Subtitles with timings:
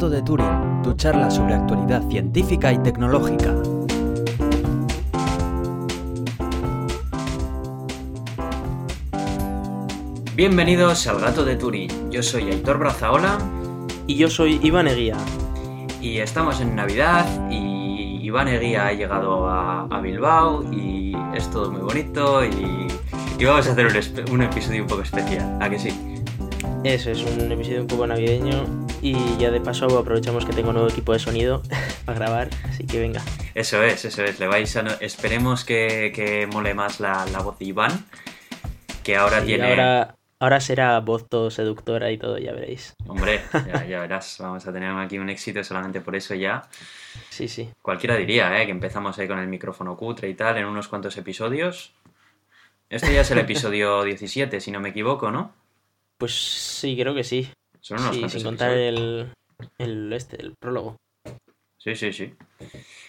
[0.00, 3.54] gato de Turing, tu charla sobre actualidad científica y tecnológica.
[10.34, 12.10] Bienvenidos al gato de Turing.
[12.10, 13.36] Yo soy Aitor Brazaola.
[14.06, 15.18] Y yo soy Iván Eguía.
[16.00, 21.70] Y estamos en Navidad y Iván Eguía ha llegado a, a Bilbao y es todo
[21.70, 22.86] muy bonito y,
[23.38, 23.86] y vamos a hacer
[24.32, 25.58] un episodio un poco especial.
[25.60, 25.90] ¿A que sí?
[26.84, 30.88] Eso es un episodio un poco navideño y ya de paso aprovechamos que tengo nuevo
[30.88, 31.62] equipo de sonido
[32.04, 33.22] para grabar, así que venga.
[33.54, 34.38] Eso es, eso es.
[34.40, 38.04] Le vais a no- Esperemos que, que mole más la, la voz de Iván,
[39.02, 39.68] que ahora Sí, tiene...
[39.70, 42.94] ahora, ahora será voz todo seductora y todo, ya veréis.
[43.06, 46.62] Hombre, ya, ya verás, vamos a tener aquí un éxito solamente por eso ya.
[47.30, 47.70] Sí, sí.
[47.82, 48.66] Cualquiera diría, ¿eh?
[48.66, 51.92] Que empezamos ahí con el micrófono cutre y tal en unos cuantos episodios.
[52.88, 55.52] Este ya es el episodio 17, si no me equivoco, ¿no?
[56.18, 57.48] Pues sí, creo que sí.
[57.80, 59.28] Son unos Sí, sin contar episodios.
[59.78, 60.96] el, el, este, el prólogo.
[61.78, 62.34] Sí, sí, sí.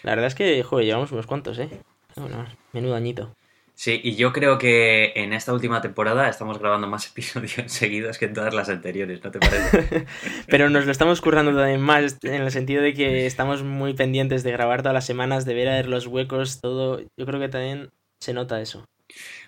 [0.02, 1.68] La verdad es que, joder, llevamos unos cuantos, ¿eh?
[2.16, 3.34] Bueno, menudo añito.
[3.74, 8.26] Sí, y yo creo que en esta última temporada estamos grabando más episodios seguidos que
[8.26, 10.06] en todas las anteriores, ¿no te parece?
[10.48, 14.42] Pero nos lo estamos currando también más en el sentido de que estamos muy pendientes
[14.42, 17.00] de grabar todas las semanas, de ver a ver los huecos, todo.
[17.18, 18.84] Yo creo que también se nota eso.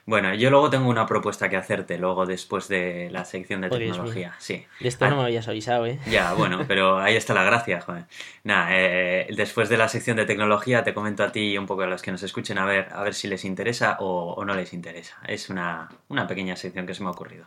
[0.06, 4.34] Bueno, yo luego tengo una propuesta que hacerte luego después de la sección de tecnología.
[4.38, 4.66] Sí.
[4.80, 5.08] De esto Ah.
[5.11, 5.98] no me habías avisado, ¿eh?
[6.06, 8.05] Ya, bueno, pero ahí está la gracia, joder.
[8.42, 11.83] Nada, eh, después de la sección de tecnología te comento a ti y un poco
[11.83, 14.55] a los que nos escuchen a ver, a ver si les interesa o, o no
[14.55, 15.16] les interesa.
[15.27, 17.46] Es una, una pequeña sección que se me ha ocurrido.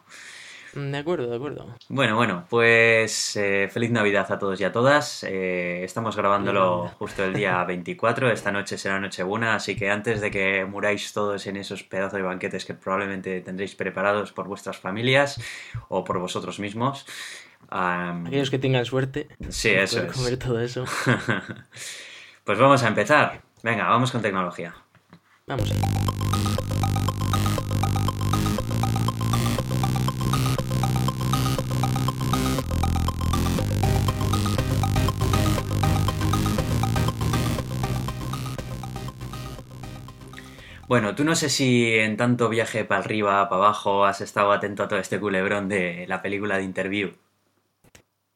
[0.73, 1.75] Mm, De acuerdo, de acuerdo.
[1.89, 5.23] Bueno, bueno, pues eh, feliz Navidad a todos y a todas.
[5.23, 8.31] Eh, estamos grabándolo justo el día 24.
[8.31, 12.21] Esta noche será Nochebuena, así que antes de que muráis todos en esos pedazos de
[12.23, 15.41] banquetes que probablemente tendréis preparados por vuestras familias
[15.89, 17.05] o por vosotros mismos.
[17.69, 19.27] am, Aquellos que tengan suerte.
[19.49, 20.11] Sí, eso es.
[20.13, 20.85] comer todo eso.
[22.43, 23.41] pues vamos a empezar.
[23.63, 24.75] Venga, vamos con tecnología.
[25.47, 25.73] Vamos.
[40.87, 44.83] Bueno, tú no sé si en tanto viaje para arriba, para abajo, has estado atento
[44.83, 47.11] a todo este culebrón de la película de Interview.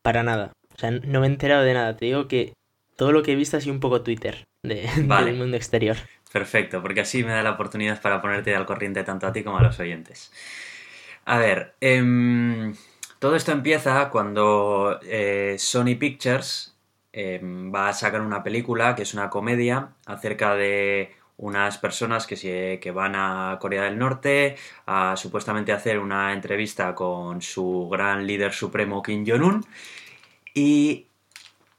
[0.01, 0.51] Para nada.
[0.75, 1.95] O sea, no me he enterado de nada.
[1.95, 2.53] Te digo que
[2.97, 5.27] todo lo que he visto ha sido un poco Twitter de, Vale.
[5.27, 5.95] del mundo exterior.
[6.31, 9.57] Perfecto, porque así me da la oportunidad para ponerte al corriente tanto a ti como
[9.57, 10.31] a los oyentes.
[11.25, 12.73] A ver, em,
[13.19, 16.75] todo esto empieza cuando eh, Sony Pictures
[17.13, 22.35] em, va a sacar una película que es una comedia acerca de unas personas que,
[22.37, 28.25] se- que van a Corea del Norte a supuestamente hacer una entrevista con su gran
[28.25, 29.65] líder supremo Kim Jong-un
[30.53, 31.07] y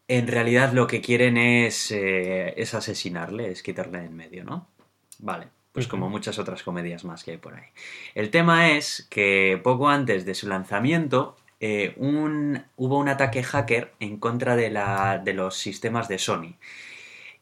[0.09, 4.67] en realidad lo que quieren es, eh, es asesinarle, es quitarle en medio, ¿no?
[5.19, 7.65] Vale, pues como muchas otras comedias más que hay por ahí.
[8.15, 13.93] El tema es que poco antes de su lanzamiento eh, un- hubo un ataque hacker
[14.01, 16.57] en contra de, la, de los sistemas de Sony.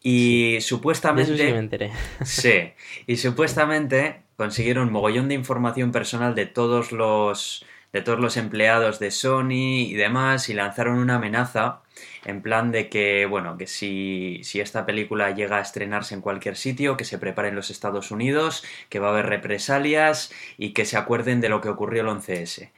[0.03, 1.37] Y De eso supuestamente...
[1.37, 1.93] sí me enteré.
[2.25, 2.73] Sí,
[3.07, 9.11] y supuestamente consiguieron mogollón de información personal de todos los de todos los empleados de
[9.11, 11.83] Sony y demás y lanzaron una amenaza
[12.25, 16.57] en plan de que, bueno, que si, si esta película llega a estrenarse en cualquier
[16.57, 20.85] sitio, que se prepare en los Estados Unidos, que va a haber represalias y que
[20.85, 22.71] se acuerden de lo que ocurrió el 11S.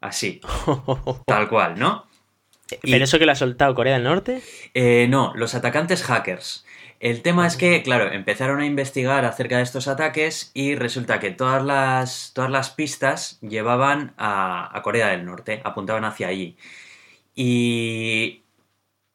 [0.00, 0.40] Así,
[1.26, 2.06] tal cual, ¿no?
[2.82, 4.42] Y- ¿Pero eso que lo ha soltado Corea del Norte?
[4.74, 6.64] Eh, no, los atacantes hackers.
[7.00, 11.30] El tema es que, claro, empezaron a investigar acerca de estos ataques y resulta que
[11.32, 16.56] todas las, todas las pistas llevaban a, a Corea del Norte, apuntaban hacia allí.
[17.34, 18.42] Y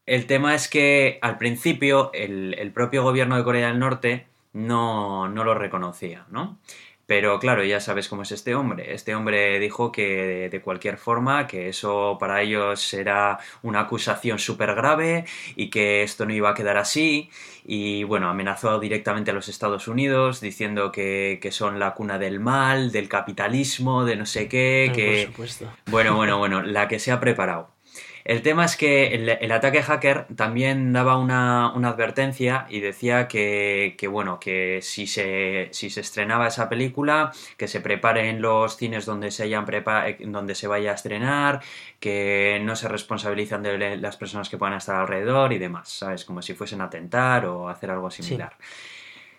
[0.06, 5.30] el tema es que al principio el, el propio gobierno de Corea del Norte no,
[5.30, 6.60] no lo reconocía, ¿no?
[7.10, 8.94] Pero claro, ya sabes cómo es este hombre.
[8.94, 14.76] Este hombre dijo que de, cualquier forma, que eso para ellos era una acusación súper
[14.76, 15.26] grave
[15.56, 17.32] y que esto no iba a quedar así.
[17.66, 22.40] Y bueno, amenazó directamente a los Estados Unidos diciendo que, que son la cuna del
[22.40, 25.24] mal, del capitalismo, de no sé qué, Ah, que...
[25.26, 25.74] Por supuesto.
[25.88, 27.72] Bueno, bueno, bueno, la que se ha preparado.
[28.30, 33.28] El tema es que el, el ataque hacker también daba una, una advertencia y decía
[33.28, 38.78] que, que, bueno, que si se, si se estrenaba esa película, que se preparen los
[38.78, 41.62] cines donde se, hayan prepa- donde se vaya a estrenar,
[42.00, 46.24] que no se responsabilizan de las personas que puedan estar alrededor y demás, ¿sabes?
[46.24, 48.54] Como si fuesen a atentar o hacer algo similar.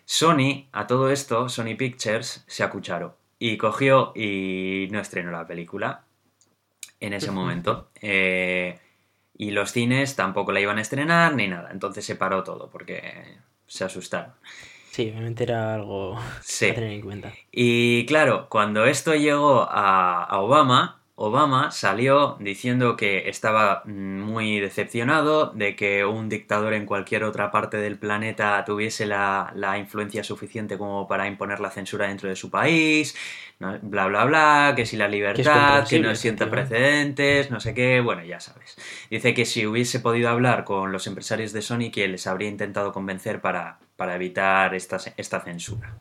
[0.05, 6.03] Sony, a todo esto, Sony Pictures se acucharo y cogió y no estrenó la película
[7.01, 7.91] en ese momento.
[8.01, 8.79] Eh,
[9.37, 11.71] Y los cines tampoco la iban a estrenar ni nada.
[11.73, 14.35] Entonces se paró todo porque se asustaron.
[14.91, 17.33] Sí, obviamente era algo a tener en cuenta.
[17.53, 25.53] Y claro, cuando esto llegó a, a Obama, Obama salió diciendo que estaba muy decepcionado
[25.55, 31.07] de que un dictador en cualquier otra parte del planeta tuviese la, influencia suficiente como
[31.07, 33.15] para imponer la censura dentro de su país,
[33.59, 38.25] bla, bla, bla, que si la libertad, que, no sienta precedentes, no sé qué, bueno,
[38.25, 38.79] ya sabes.
[39.11, 42.95] Dice que si hubiese podido hablar con los empresarios de Sony, que les habría intentado
[42.95, 45.99] convencer para, para evitar esta, esta censura.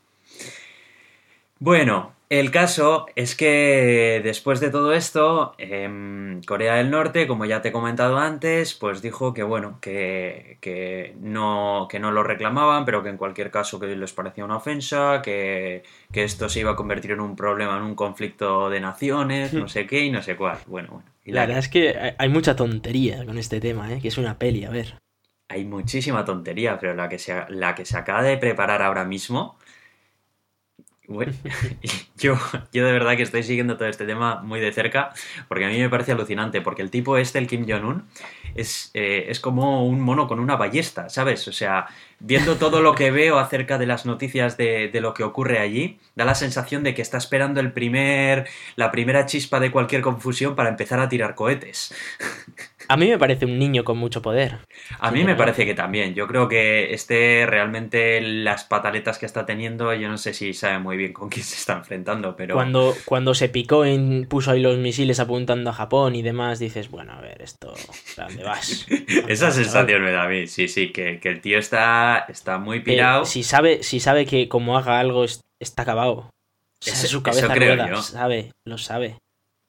[1.60, 7.64] Bueno, el caso es que después de todo esto, em, Corea del Norte, como ya
[7.64, 13.02] te he comentado antes, pues dijo que bueno, que, no, que no lo reclamaban, pero
[13.02, 15.82] que en cualquier caso que les parecía una ofensa, que,
[16.14, 19.88] esto se iba a convertir en un problema, en un conflicto de naciones, no sé
[19.88, 20.60] qué y no sé cuál.
[20.68, 21.10] Bueno, bueno.
[21.26, 24.00] la, verdad es que hay mucha tontería con este tema, ¿eh?
[24.00, 25.00] que es una peli, a ver.
[25.52, 29.58] Hay muchísima tontería, pero la que se, la que se acaba de preparar ahora mismo
[31.10, 31.34] bueno,
[32.18, 32.38] yo,
[32.72, 35.12] yo de verdad que estoy siguiendo todo este tema muy de cerca
[35.48, 38.06] porque a mí me parece alucinante, porque el tipo este, el Kim Jong-un,
[38.54, 41.48] es, eh, es como un mono con una ballesta, ¿sabes?
[41.48, 41.88] O sea,
[42.20, 46.00] viendo todo lo que veo acerca de las noticias de, de, lo que ocurre allí,
[46.16, 50.56] da la sensación de que está esperando el primer, la primera chispa de cualquier confusión
[50.56, 51.94] para empezar a tirar cohetes.
[52.90, 54.58] A mí me parece un niño con mucho poder.
[55.00, 56.16] A mí me parece que también.
[56.16, 60.80] Yo creo que este realmente las pataletas que está teniendo, yo no sé si sabe
[60.80, 62.56] muy bien con quién se está enfrentando, pero...
[62.56, 66.90] Cuando, cuando se picó y puso ahí los misiles apuntando a Japón y demás, dices,
[66.90, 67.76] bueno, a ver, esto,
[68.18, 68.88] ¿a dónde vas?
[69.28, 73.24] Esa sensación me da a mí, sí, sí, que, el tío está, está muy pirado.
[73.26, 75.26] si, sabe, si sabe que como haga algo
[75.62, 76.32] está acabado.
[76.82, 79.18] su cabeza eso sabe, lo sabe.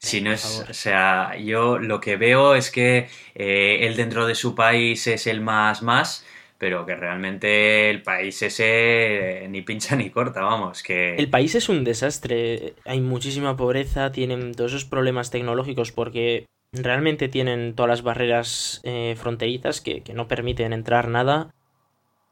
[0.00, 4.34] Si no es, o sea, yo lo que veo es que eh, él dentro de
[4.34, 6.24] su país es el más más,
[6.56, 11.16] pero que realmente el país ese eh, ni pincha ni corta, vamos, que...
[11.16, 17.28] El país es un desastre, hay muchísima pobreza, tienen todos esos problemas tecnológicos porque realmente
[17.28, 21.50] tienen todas las barreras eh, fronterizas que, no permiten entrar nada.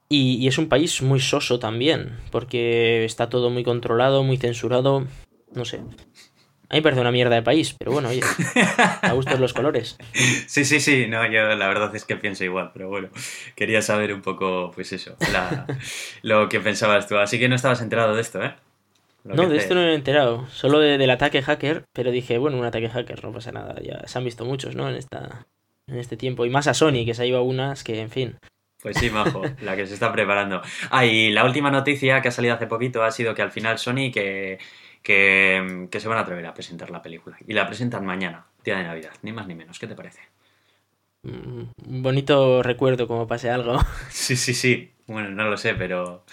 [0.09, 5.07] Y, y, es un país muy soso también, porque está todo muy controlado, muy censurado,
[5.55, 5.81] no sé.
[6.71, 8.21] A mí me parece una mierda de país, pero bueno, oye,
[9.03, 9.97] a gustos los colores.
[10.47, 13.09] Sí, sí, sí, no, yo la verdad es que pienso igual, pero bueno,
[13.55, 15.17] quería saber un poco, pues eso,
[16.23, 17.17] lo que pensabas tú.
[17.17, 18.55] Así que no estabas enterado de esto, ¿eh?
[19.25, 22.65] no, de esto no me he enterado, solo del ataque hacker, pero dije, bueno, un
[22.65, 24.89] ataque hacker, no pasa nada, ya se han visto muchos, ¿no?
[24.89, 25.47] En, esta,
[25.87, 28.11] en este tiempo, y más a Sony, que se ha ido a unas que, en
[28.11, 28.39] fin.
[28.83, 30.63] Pues sí, majo, la que se está preparando.
[30.91, 33.79] Ah, y la última noticia que ha salido hace poquito ha sido que al final
[33.79, 34.59] Sony, que
[35.03, 37.37] que, se van a atrever a presentar la película.
[37.47, 39.79] Y la presentan mañana, día de Navidad, ni más ni menos.
[39.79, 40.21] ¿Qué te parece?
[41.23, 43.79] Un mm, bonito recuerdo como pase algo.
[44.11, 44.93] Sí, sí, sí.
[45.07, 46.25] Bueno, no lo sé, pero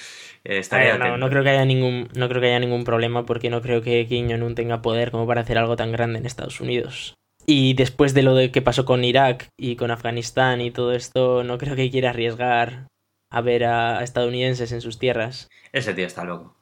[0.43, 3.49] eh, estaría no, no, creo que haya ningún no creo que haya ningún problema porque
[3.49, 6.59] no creo que Kim Jong-un tenga poder como para hacer algo tan grande en Estados
[6.59, 7.15] Unidos.
[7.45, 11.43] Y después de lo de que pasó con Irak y con Afganistán y todo esto,
[11.43, 12.87] no creo que quiera arriesgar
[13.29, 15.49] a ver a estadounidenses en sus tierras.
[15.71, 16.55] Ese tío está loco.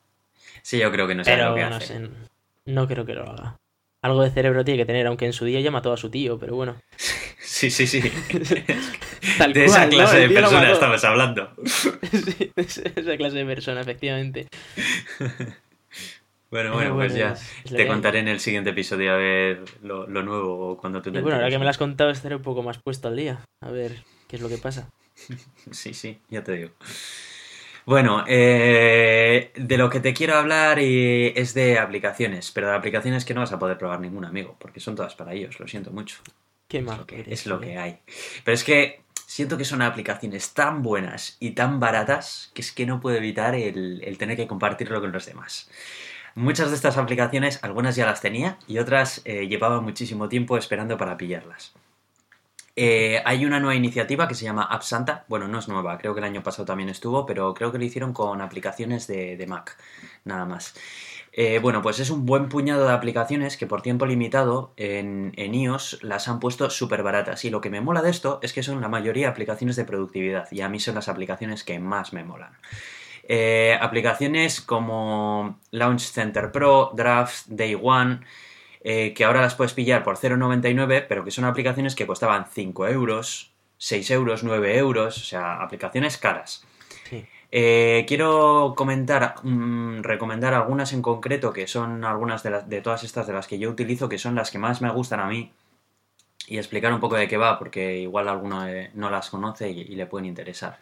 [0.62, 2.10] Sí, yo creo que no sabe lo que hace.
[2.66, 3.58] no creo que lo haga.
[4.02, 6.38] Algo de cerebro tiene que tener, aunque en su día ya mató a su tío,
[6.38, 6.76] pero bueno.
[7.46, 8.02] Sí, sí, sí.
[9.54, 11.54] de esa clase de persona estamos hablando.
[11.66, 14.48] sí, de esa clase de persona, efectivamente.
[16.54, 17.36] Bueno, bueno, pues ya
[17.68, 21.50] te contaré en el siguiente episodio a ver lo, nuevo cuando tú te Bueno, ahora
[21.50, 23.40] que me lo has contado estaré un poco más puesto al día.
[23.60, 24.88] A ver qué es lo que pasa.
[25.72, 26.70] Sí, sí, ya te digo.
[27.88, 33.34] Bueno, eh, de lo que te quiero hablar es de aplicaciones, pero de aplicaciones que
[33.34, 36.18] no vas a poder probar ningún amigo, porque son todas para ellos, lo siento mucho.
[36.68, 37.04] Qué mal.
[37.10, 37.98] Es lo que, hay.
[38.44, 42.86] Pero es que siento que son aplicaciones tan buenas y tan baratas que es que
[42.86, 45.72] no puedo evitar el, tener que compartirlo con los demás.
[46.36, 50.98] Muchas de estas aplicaciones, algunas ya las tenía y otras eh, llevaba muchísimo tiempo esperando
[50.98, 51.74] para pillarlas.
[52.76, 55.26] Eh, hay una nueva iniciativa que se llama App Santa.
[55.28, 57.84] Bueno, no es nueva, creo que el año pasado también estuvo, pero creo que lo
[57.84, 59.78] hicieron con aplicaciones de, Mac,
[60.26, 60.74] nada más.
[61.34, 66.00] Eh, bueno, pues es un buen puñado de aplicaciones que por tiempo limitado en, iOS
[66.04, 67.46] las han puesto súper baratas.
[67.46, 70.52] Y lo que me mola de esto es que son la mayoría aplicaciones de productividad.
[70.52, 72.54] Y a mí son las aplicaciones que más me molan.
[73.28, 78.20] Eh, aplicaciones como Launch Center Pro, Drafts, Day One.
[78.86, 82.88] Eh, que ahora las puedes pillar por 0,99, pero que son aplicaciones que costaban 5
[82.88, 86.66] euros, 6 euros, 9 euros, o sea, aplicaciones caras.
[87.56, 93.28] Eh, quiero comentar, mm, recomendar algunas en concreto, que son algunas de, de todas estas
[93.28, 95.52] de las que yo utilizo, que son las que más me gustan a mí.
[96.48, 99.96] y explicar un poco de qué va, porque igual alguno eh, no las conoce y,
[99.96, 100.78] le pueden interesar.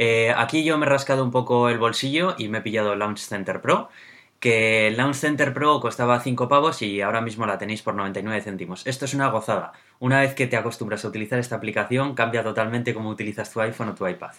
[0.00, 3.18] Eh, aquí yo me he rascado un poco el bolsillo y me he pillado Launch
[3.18, 3.88] Center Pro,
[4.38, 8.86] que Launch Center Pro costaba 5 pavos y ahora mismo la tenéis por 99 céntimos.
[8.86, 9.72] Esto es una gozada.
[9.98, 13.88] Una vez que te acostumbras a utilizar esta aplicación, cambia totalmente cómo utilizas tu iPhone
[13.88, 14.30] o tu iPad.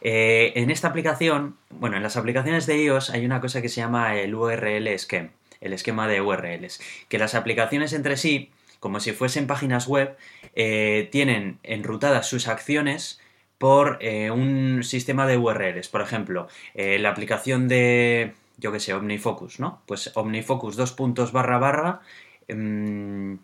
[0.00, 3.80] Eh, en esta aplicación, bueno, en las aplicaciones de iOS hay una cosa que se
[3.80, 8.52] llama el URL Scheme, el esquema de URLs, que las aplicaciones entre sí
[8.84, 10.14] como si fuesen páginas web,
[10.54, 13.18] eh, tienen enrutadas sus acciones
[13.64, 15.88] por eh, un sistema de URLs.
[15.88, 19.80] Por ejemplo, eh, la aplicación de, yo qué sé, OmniFocus, ¿no?
[19.86, 22.00] Pues OmniFocus dos puntos barra barra
[22.46, 23.38] em,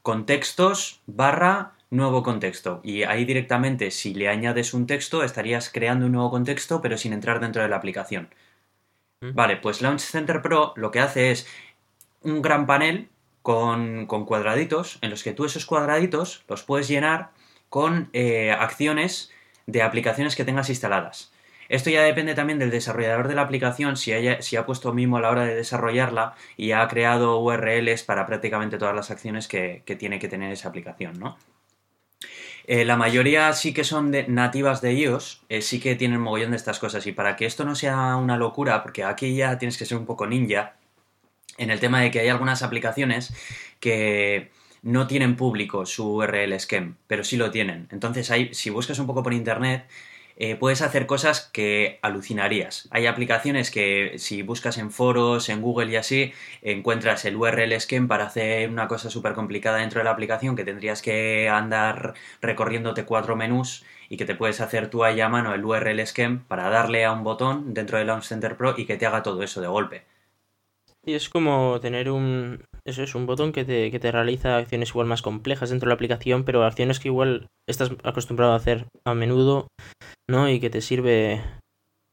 [0.00, 2.80] contextos barra nuevo contexto.
[2.82, 7.12] Y ahí directamente, si le añades un texto, estarías creando un nuevo contexto, pero sin
[7.12, 8.30] entrar dentro de la aplicación.
[9.20, 9.34] Mm.
[9.34, 11.46] Vale, pues Launch Center Pro lo que hace es
[12.22, 13.10] un gran panel
[13.42, 17.32] con, cuadraditos en los que tú esos cuadraditos los puedes llenar
[17.68, 19.30] con eh, acciones
[19.70, 21.32] de aplicaciones que tengas instaladas.
[21.68, 25.20] Esto ya depende también del desarrollador de la aplicación, si, si ha puesto mimo a
[25.20, 30.18] la hora de desarrollarla y ha creado URLs para prácticamente todas las acciones que, tiene
[30.18, 31.38] que tener esa aplicación, ¿no?
[32.66, 36.56] Eh, la mayoría sí que son nativas de iOS, eh, sí que tienen mogollón de
[36.56, 37.06] estas cosas.
[37.06, 40.06] Y para que esto no sea una locura, porque aquí ya tienes que ser un
[40.06, 40.74] poco ninja,
[41.56, 43.32] en el tema de que hay algunas aplicaciones
[43.78, 44.50] que
[44.82, 47.88] no tienen público su URL scheme, pero sí lo tienen.
[47.90, 49.86] Entonces, hay, si buscas un poco por internet,
[50.42, 52.88] eh, puedes hacer cosas que alucinarías.
[52.92, 56.32] Hay aplicaciones que si buscas en foros, en Google y así,
[56.62, 60.64] encuentras el URL scheme para hacer una cosa súper complicada dentro de la aplicación que
[60.64, 65.52] tendrías que andar recorriéndote cuatro menús y que te puedes hacer tú ahí a mano
[65.54, 68.96] el URL scheme para darle a un botón dentro de Launch Center Pro y que
[68.96, 70.04] te haga todo eso de golpe.
[71.04, 72.64] Y es como tener un.
[72.90, 75.90] Eso es un botón que te, que te realiza acciones igual más complejas dentro de
[75.90, 79.68] la aplicación, pero acciones que igual estás acostumbrado a hacer a menudo,
[80.28, 80.50] ¿no?
[80.50, 81.40] Y que te sirve.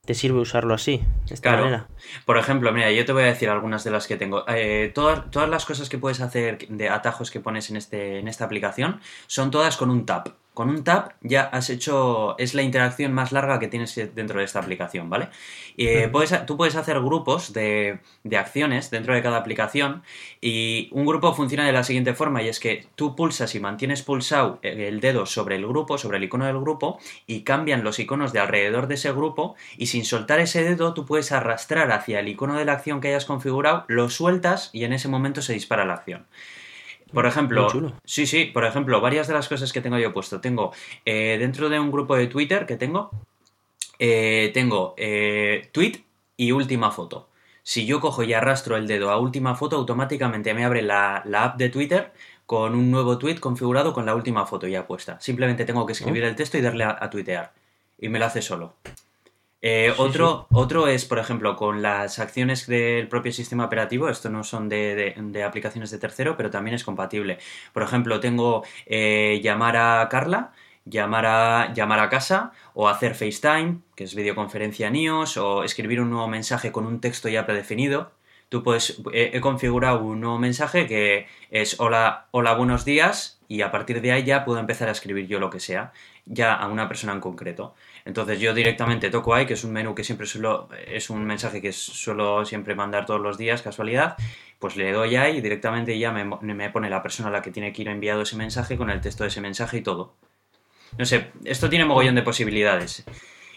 [0.05, 1.87] Te sirve usarlo así, de esta manera.
[2.25, 4.45] Por ejemplo, mira, yo te voy a decir algunas de las que tengo.
[4.47, 8.29] Eh, todas, todas las cosas que puedes hacer de atajos que pones en, este, en
[8.29, 10.29] esta aplicación son todas con un tap.
[10.57, 14.45] Con un tab ya has hecho, es la interacción más larga que tienes dentro de
[14.45, 15.29] esta aplicación, ¿vale?
[15.77, 20.01] Eh, puedes, tú puedes hacer grupos de, de, acciones dentro de cada aplicación
[20.41, 24.01] y un grupo funciona de la siguiente forma y es que tú pulsas y mantienes
[24.01, 26.97] pulsado el dedo sobre el grupo, sobre el icono del grupo
[27.27, 31.05] y cambian los iconos de alrededor de ese grupo y sin soltar ese dedo tú
[31.05, 34.93] puedes arrastrar hacia el icono de la acción que hayas configurado, lo sueltas y en
[34.93, 36.25] ese momento se dispara la acción.
[37.13, 37.67] Por ejemplo,
[38.03, 40.41] sí, sí, por ejemplo, varias de las cosas que tengo yo puesto.
[40.41, 40.73] Tengo
[41.05, 43.11] eh, dentro de un grupo de Twitter que tengo,
[43.99, 46.03] eh, tengo eh, tweet
[46.35, 47.29] y última foto.
[47.63, 51.57] Si yo cojo y arrastro el dedo a última foto, automáticamente me abre la, app
[51.57, 52.13] de Twitter
[52.45, 55.19] con un nuevo tweet configurado con la última foto ya puesta.
[55.19, 56.27] Simplemente tengo que escribir oh.
[56.27, 57.51] el texto y darle a, a tuitear.
[57.99, 58.75] Y me lo hace solo.
[59.69, 64.45] Eh, otro, otro es, por ejemplo, con las acciones del propio sistema operativo, esto no
[64.45, 67.37] son de, aplicaciones de tercero, pero también es compatible.
[67.73, 70.53] Por ejemplo, tengo eh, llamar a Carla,
[70.85, 75.99] llamar a, llamar a casa, o hacer FaceTime, que es videoconferencia en iOS, o escribir
[75.99, 78.11] un nuevo mensaje con un texto ya predefinido.
[78.47, 83.71] Tú puedes, he configurado un nuevo mensaje que es hola, hola, buenos días, y a
[83.71, 85.91] partir de ahí ya puedo empezar a escribir yo lo que sea,
[86.25, 87.75] ya a una persona en concreto.
[88.07, 91.61] Entonces yo directamente toco ahí, que es un menú que siempre suelo, es un mensaje
[91.61, 94.15] que suelo siempre mandar todos los días, casualidad,
[94.59, 97.73] pues le doy ahí y directamente ya me, pone la persona a la que tiene
[97.73, 100.15] que ir enviado ese mensaje con el texto de ese mensaje y todo.
[100.97, 103.03] No sé, esto tiene mogollón de posibilidades.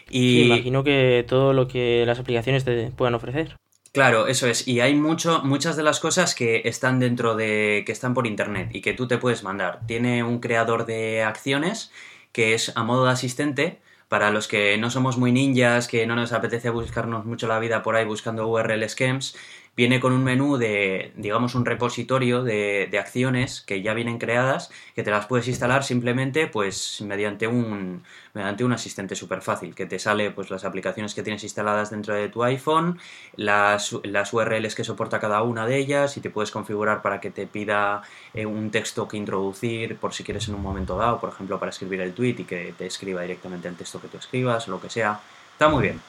[0.09, 3.55] Y imagino que todo lo que las aplicaciones te puedan ofrecer.
[3.93, 4.67] Claro, eso es.
[4.67, 7.83] Y hay mucho, muchas de las cosas que están dentro de.
[7.85, 9.79] que están por internet y que tú te puedes mandar.
[9.87, 11.91] Tiene un creador de acciones
[12.33, 13.81] que es a modo de asistente
[14.11, 17.81] para los que no somos muy ninjas, que no nos apetece buscarnos mucho la vida
[17.81, 19.37] por ahí buscando URL schemes,
[19.75, 25.03] viene con un menú de, digamos, un repositorio de, acciones que ya vienen creadas, que
[25.03, 29.97] te las puedes instalar simplemente, pues, mediante un, mediante un asistente súper fácil, que te
[29.97, 32.99] sale, pues, las aplicaciones que tienes instaladas dentro de tu iPhone,
[33.35, 37.31] las, las URLs que soporta cada una de ellas, y te puedes configurar para que
[37.31, 41.29] te pida eh, un texto que introducir, por si quieres en un momento dado, por
[41.29, 44.67] ejemplo, para escribir el tweet y que te escriba directamente el texto que tú escribas,
[44.67, 45.19] o lo que sea.
[45.53, 46.01] Está muy bien.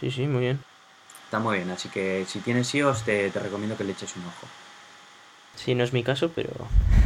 [0.00, 0.69] Sí, sí, muy bien.
[1.30, 4.48] Está muy bien, así que si tienes iOS te, recomiendo que le eches un ojo.
[5.54, 6.50] Sí, no es mi caso, pero...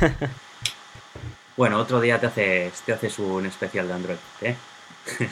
[1.58, 4.56] bueno, otro día te haces, te haces un especial de Android, ¿eh?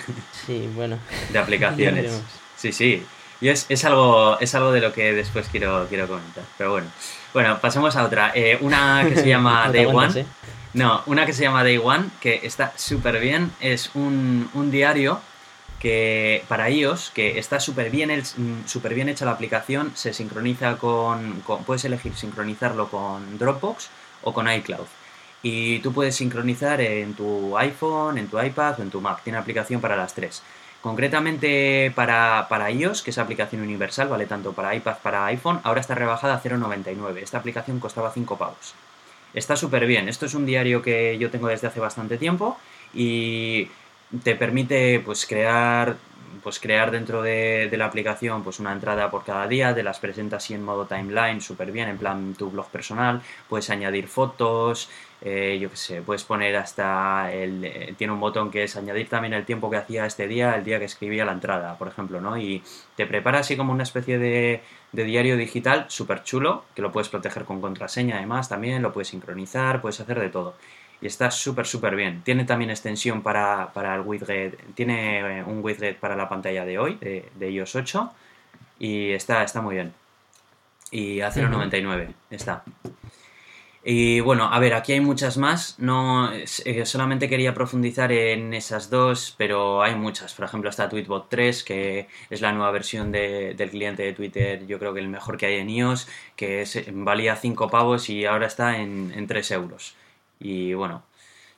[0.47, 0.99] sí, bueno.
[1.31, 2.21] De aplicaciones.
[2.59, 3.03] sí, sí.
[3.41, 6.45] Y es, algo, es algo de lo que después quiero, quiero comentar.
[6.59, 6.89] Pero bueno.
[7.33, 8.33] Bueno, pasemos a otra.
[8.35, 10.27] Eh, una que se llama Day One.
[10.75, 15.23] No, una que se llama Day One, que está súper bien, es un, un diario
[15.83, 18.23] que para iOS, que está súper bien,
[18.67, 23.91] super bien hecha la aplicación, se sincroniza con, Puedes elegir sincronizarlo con Dropbox
[24.23, 24.87] o con iCloud.
[25.43, 29.25] Y tú puedes sincronizar en tu iPhone, en tu iPad o en tu Mac.
[29.25, 30.45] Tiene aplicación para las tres.
[30.81, 35.81] Concretamente para, para iOS, que es aplicación universal, vale tanto para iPad para iPhone, ahora
[35.81, 37.17] está rebajada a 0,99.
[37.17, 38.75] Esta aplicación costaba 5 pavos.
[39.35, 40.09] Está súper bien.
[40.09, 42.57] Esto es un diario que yo tengo desde hace bastante tiempo
[42.95, 43.69] y
[44.23, 45.97] te permite pues crear
[46.43, 50.37] pues crear dentro de, la aplicación pues una entrada por cada día, te las presenta
[50.37, 54.91] así en modo timeline, súper bien, en plan tu blog personal, puedes añadir fotos,
[55.21, 57.65] eh, yo qué sé, puedes poner hasta el...
[57.65, 60.65] Eh, tiene un botón que es añadir también el tiempo que hacía este día, el
[60.65, 62.37] día que escribía la entrada, por ejemplo, ¿no?
[62.37, 62.63] Y
[62.97, 67.09] te prepara así como una especie de, de diario digital súper chulo, que lo puedes
[67.09, 70.55] proteger con contraseña además también, lo puedes sincronizar, puedes hacer de todo
[71.03, 72.23] y está súper súper bien.
[72.23, 76.97] Tiene también extensión para, el widget, tiene eh, un widget para la pantalla de hoy,
[77.01, 78.13] de, iOS 8,
[78.79, 79.93] y está, está muy bien.
[80.93, 82.63] Y a 0.99 está.
[83.85, 85.77] Y bueno, a ver, aquí hay muchas más.
[85.81, 90.35] No, eh, solamente quería profundizar en esas dos, pero hay muchas.
[90.35, 94.79] Por ejemplo, está Tweetbot 3, que es la nueva versión del cliente de Twitter, yo
[94.79, 96.07] creo que el mejor que hay en iOS,
[96.37, 99.97] que valía 5 pavos y ahora está en, en 3 euros.
[100.43, 101.05] Y bueno,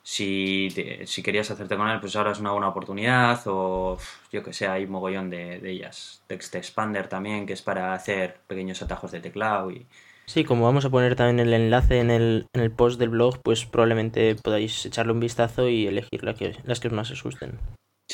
[0.03, 0.69] si,
[1.05, 3.41] si querías hacerte con él, pues ahora es una buena oportunidad.
[3.47, 3.97] O
[4.31, 6.23] yo que sé, hay mogollón de, de ellas.
[6.27, 9.87] Text Expander también, que es para hacer pequeños atajos de teclado y.
[10.27, 13.41] Sí, como vamos a poner también el enlace en el, en el post del blog,
[13.43, 17.59] pues probablemente podáis echarle un vistazo y elegir la que, las que más os gusten.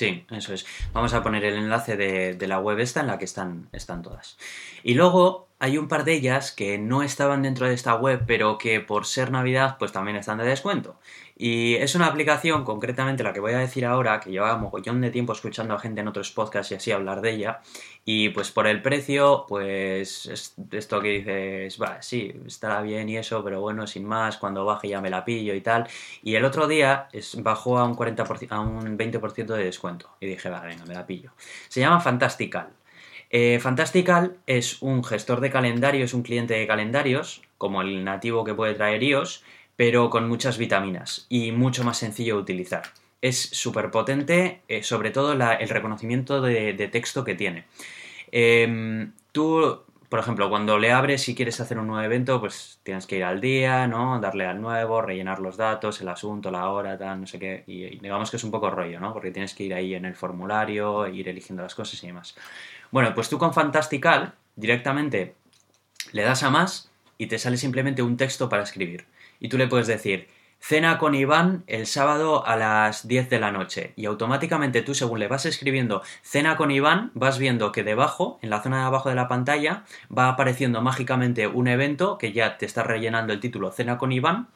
[0.02, 0.66] Sí, eso es.
[0.94, 4.36] Vamos a poner el enlace de, la web esta en la que están, están todas.
[4.82, 8.58] Y luego hay un par de ellas que no estaban dentro de esta web, pero
[8.58, 11.00] que por ser Navidad, pues también están de descuento.
[11.44, 15.10] Y es una aplicación, concretamente la que voy a decir ahora, que lleva mogollón de
[15.10, 17.62] tiempo escuchando a gente en otros podcasts y así hablar de ella.
[18.06, 20.28] Y pues por el precio, pues
[20.72, 24.90] esto que dices, va, sí, estará bien y eso, pero bueno, sin más, cuando baje
[24.90, 25.88] ya me la pillo y tal.
[26.22, 30.12] Y el otro día bajó a un, 40%, a un 20% de descuento.
[30.20, 31.32] Y dije, va, venga, me la pillo.
[31.70, 32.68] Se llama Fantastical.
[33.32, 38.54] Eh, Fantastical es un gestor de calendarios, un cliente de calendarios, como el nativo que
[38.54, 39.44] puede traer iOS,
[39.76, 42.84] pero con muchas vitaminas y mucho más sencillo de utilizar.
[43.22, 47.66] Es súper potente, eh, sobre todo el reconocimiento de, texto que tiene.
[48.32, 53.06] Em, tú, por ejemplo, cuando le abres y quieres hacer un nuevo evento, pues tienes
[53.06, 54.20] que ir al día, ¿no?
[54.20, 57.64] Darle al nuevo, rellenar los datos, el asunto, la hora, tal, no sé qué.
[57.68, 59.14] Y, y digamos que es un poco rollo, ¿no?
[59.14, 62.36] Porque tienes que ir ahí en el formulario, ir eligiendo las cosas y demás.
[62.92, 65.36] Bueno, pues tú con Fantastical directamente
[66.12, 69.06] le das a más y te sale simplemente un texto para escribir.
[69.42, 73.52] Y tú le puedes decir, cena con Iván el sábado a las 10 de la
[73.52, 73.94] noche.
[73.96, 78.52] Y automáticamente tú, según le vas escribiendo cena con Iván, vas viendo que debajo, en
[78.52, 79.84] la zona de abajo de la pantalla,
[80.16, 84.48] va apareciendo mágicamente un evento que ya te está rellenando el título cena con Iván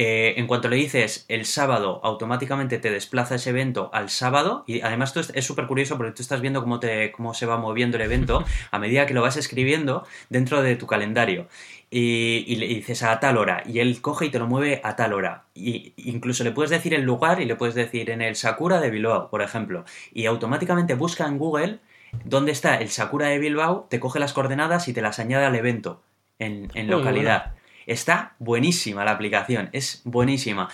[0.00, 4.62] eh, en cuanto le dices el sábado, automáticamente te desplaza ese evento al sábado.
[4.68, 7.56] Y además esto es súper curioso porque tú estás viendo cómo, te, cómo se va
[7.56, 11.48] moviendo el evento a medida que lo vas escribiendo dentro de tu calendario.
[11.90, 15.14] Y, le dices a tal hora y él coge y te lo mueve a tal
[15.14, 15.46] hora.
[15.52, 18.90] Y incluso le puedes decir el lugar y le puedes decir en el Sakura de
[18.90, 19.84] Bilbao, por ejemplo.
[20.12, 21.80] Y automáticamente busca en Google
[22.24, 25.56] dónde está el Sakura de Bilbao, te coge las coordenadas y te las añade al
[25.56, 26.02] evento
[26.38, 27.57] en, localidad.
[27.88, 30.68] Está buenísima la aplicación, es buenísima.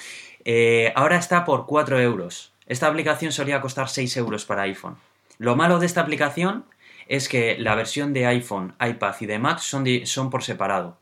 [0.45, 2.53] Eh, ahora está por 4 euros.
[2.67, 4.97] Esta aplicación solía costar 6 euros para iPhone.
[5.39, 6.65] Lo malo de esta aplicación
[7.07, 10.99] es que la versión de iPhone, iPad y de Mac son, son por separado.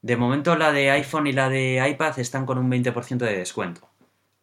[0.00, 3.90] De momento la de iPhone y la de iPad están con un 20% de descuento.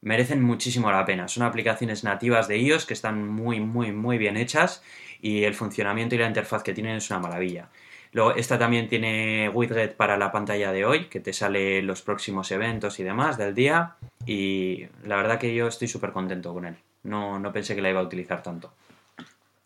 [0.02, 1.28] Merecen muchísimo la pena.
[1.28, 4.84] Son aplicaciones nativas de iOS que están muy, muy, muy bien hechas
[5.20, 7.70] y el funcionamiento y la interfaz que tienen es una maravilla.
[8.14, 12.52] Luego, esta también tiene widget para la pantalla de hoy, que te sale los próximos
[12.52, 13.96] eventos y demás del día.
[14.26, 16.76] Y la verdad que yo estoy súper contento con él.
[17.04, 18.74] No, no pensé que la iba a utilizar tanto.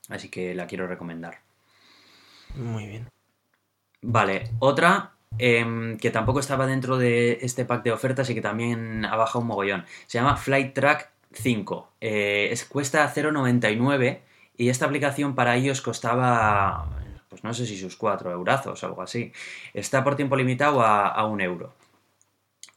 [0.10, 1.40] Así que la quiero recomendar.
[2.56, 3.10] Muy bien.
[4.02, 9.06] Vale, otra em, que tampoco estaba dentro de este pack de ofertas y que también
[9.06, 9.86] ha bajado un mogollón.
[10.06, 11.92] Se llama Flight Track 5.
[12.02, 14.20] Eh, es, cuesta 0,99
[14.58, 16.88] y esta aplicación para ellos costaba
[17.46, 19.32] no sé si sus 4 eurazos o algo así.
[19.74, 21.74] Está por tiempo limitado a, un euro.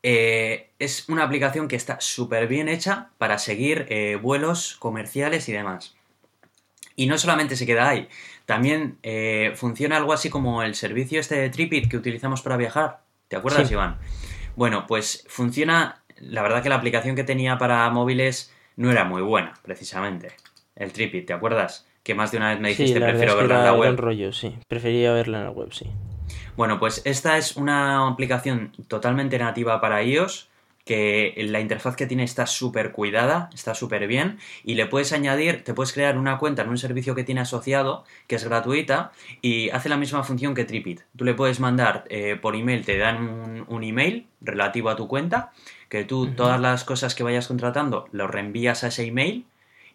[0.05, 5.53] Eh, es una aplicación que está súper bien hecha para seguir eh, vuelos comerciales y
[5.53, 5.97] demás.
[6.95, 8.09] Y no solamente se queda ahí,
[8.45, 13.01] también eh, funciona algo así como el servicio este de Tripit que utilizamos para viajar.
[13.29, 13.99] ¿Te acuerdas, Iván?
[14.57, 19.23] Bueno, pues funciona la verdad que la aplicación que tenía para móviles no era muy
[19.23, 20.33] buena, precisamente.
[20.75, 21.87] El Tripit, ¿te acuerdas?
[22.03, 23.97] Que más de una vez me dijiste, prefiero verla en la web.
[23.97, 24.57] rollo, sí.
[24.67, 25.87] Prefería verla en la web, sí.
[26.57, 30.49] Bueno, pues esta es una aplicación totalmente nativa para iOS
[30.89, 35.63] que la interfaz que tiene está súper cuidada, está súper bien y le puedes añadir,
[35.63, 39.69] te puedes crear una cuenta en un servicio que tiene asociado, que es gratuita y
[39.69, 41.03] hace la misma función que Tripit.
[41.15, 45.53] Tú le puedes mandar eh, por email, te dan un, email relativo a tu cuenta,
[45.91, 49.45] que tú todas las cosas que vayas contratando lo reenvías a ese email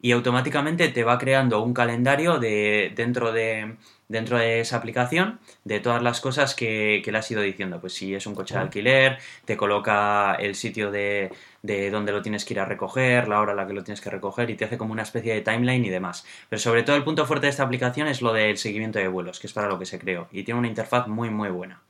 [0.04, 3.78] y automáticamente te va creando un calendario de, dentro, de,
[4.10, 7.80] dentro de esa aplicación de todas las cosas que, le has ido diciendo.
[7.80, 12.22] Pues si es un coche de alquiler, te coloca el sitio de, de donde lo
[12.22, 14.56] tienes que ir a recoger, la hora a la que lo tienes que recoger y
[14.56, 16.26] te hace como una especie de timeline y demás.
[16.50, 19.40] Pero sobre todo el punto fuerte de esta aplicación es lo del seguimiento de vuelos,
[19.40, 20.28] que es para lo que se creó.
[20.34, 21.82] Y tiene una interfaz muy, muy buena.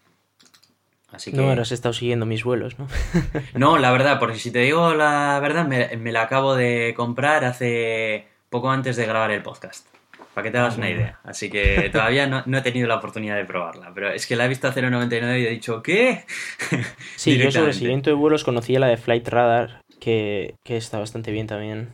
[1.13, 1.37] Así que...
[1.37, 2.87] No habrás estado siguiendo mis vuelos, ¿no?
[3.53, 8.27] no, la verdad, porque si te digo la verdad, me, la acabo de comprar hace
[8.49, 9.87] poco antes de grabar el podcast.
[10.33, 11.19] Para que te hagas una idea.
[11.23, 13.91] Así que todavía no, he tenido la oportunidad de probarla.
[13.93, 16.25] Pero es que la he visto a 0.99 y he dicho, ¿qué?
[17.15, 21.31] Sí, yo sobre el seguimiento de vuelos conocía la de Flight Radar, que, está bastante
[21.31, 21.91] bien también.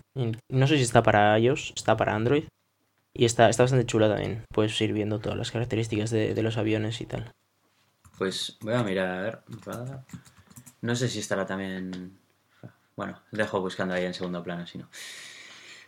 [0.50, 2.46] No sé si está para iOS, está para Android.
[3.14, 4.44] Y está, está bastante chula también.
[4.54, 7.34] Puedes ir viendo todas las características de, de los aviones y tal.
[8.20, 9.44] Pues voy a mirar.
[10.82, 12.20] No sé si estará también.
[12.98, 14.90] Bueno, dejo buscando ahí en segundo plano, si no.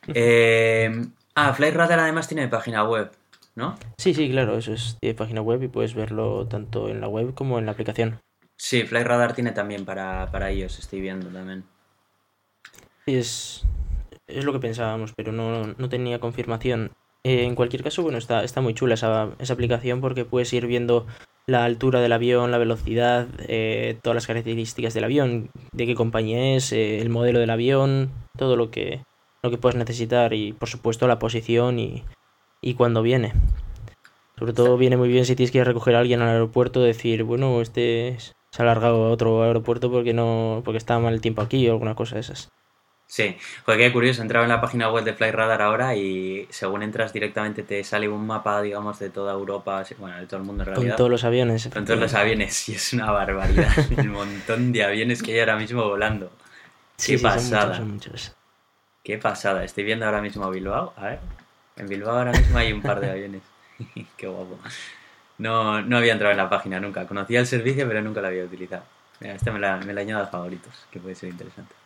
[0.08, 0.90] Eh,
[1.36, 3.12] ah, Flightradar además tiene página web,
[3.56, 3.78] ¿no?
[3.98, 4.98] Sí, sí, claro, eso es.
[5.02, 8.22] Tiene página web y puedes verlo tanto en la web como en la aplicación.
[8.56, 11.66] Sí, Flightradar tiene también para, para ellos, estoy viendo también.
[13.06, 13.64] Sí, es,
[14.28, 16.92] es lo que pensábamos, pero no, no tenía confirmación.
[17.26, 20.66] Eh, en cualquier caso, bueno, está, está muy chula esa, esa aplicación porque puedes ir
[20.66, 21.08] viendo
[21.48, 26.56] la altura del avión, la velocidad, eh, todas las características del avión, de qué compañía
[26.56, 29.04] es, eh, el modelo del avión, todo lo que,
[29.44, 32.04] lo que puedes necesitar y por supuesto la posición y,
[32.62, 33.34] y cuando viene.
[34.38, 37.62] Sobre todo viene muy bien si tienes que recoger a alguien al aeropuerto, decir, bueno,
[37.62, 38.18] este
[38.52, 41.74] se ha alargado a otro aeropuerto porque no porque está mal el tiempo aquí o
[41.74, 42.50] alguna cosa de esas.
[43.12, 47.12] Sí, porque qué curioso, entraba en la página web de Flightradar ahora y según entras
[47.12, 50.68] directamente te sale un mapa, digamos, de toda Europa, bueno, de todo el mundo en
[50.68, 50.92] realidad.
[50.92, 51.70] Con todos los aviones.
[51.74, 55.58] Con todos los aviones, y es una barbaridad, el montón de aviones que hay ahora
[55.58, 56.32] mismo volando.
[57.06, 57.84] Qué pasada.
[59.04, 61.20] Qué pasada, estoy viendo ahora mismo Bilbao, a ver,
[61.76, 63.42] en Bilbao ahora mismo hay un par de aviones.
[64.16, 64.58] qué guapo.
[65.38, 68.46] No, no había entrado en la página nunca, conocía el servicio pero nunca lo había
[68.46, 68.84] utilizado.
[69.20, 71.81] Mira, este me la, me la añado a favoritos, que puede ser interesante.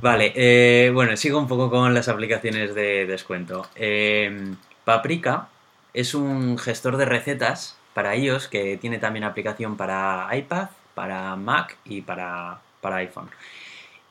[0.00, 3.68] Vale, eh, bueno, sigo un poco con las aplicaciones de descuento.
[3.74, 5.48] Em, Paprika
[5.92, 11.76] es un gestor de recetas para iOS que tiene también aplicación para iPad, para Mac
[11.84, 13.28] y para, para iPhone.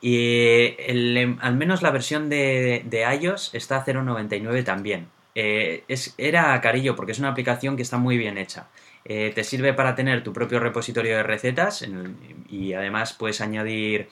[0.00, 2.84] Y em, al menos la versión de,
[3.20, 5.08] iOS está a 0.99 también.
[5.34, 8.68] Eh, es, era carillo porque es una aplicación que está muy bien hecha.
[9.04, 11.86] Eh, te sirve para tener tu propio repositorio de recetas
[12.50, 14.08] y además puedes añadir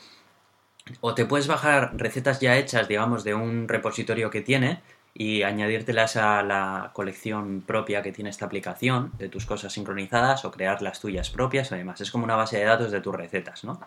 [1.01, 4.81] o te puedes bajar recetas ya hechas, digamos, de un repositorio que tiene
[5.19, 10.51] y añadírtelas a la colección propia que tiene esta aplicación de tus cosas sincronizadas o
[10.51, 12.01] crear las tuyas propias, además.
[12.01, 13.81] Es como una base de datos de tus recetas, ¿no?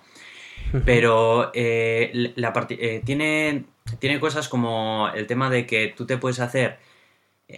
[0.85, 3.65] Pero eh, la eh, tiene,
[3.99, 6.79] tiene cosas como el tema de que tú te puedes hacer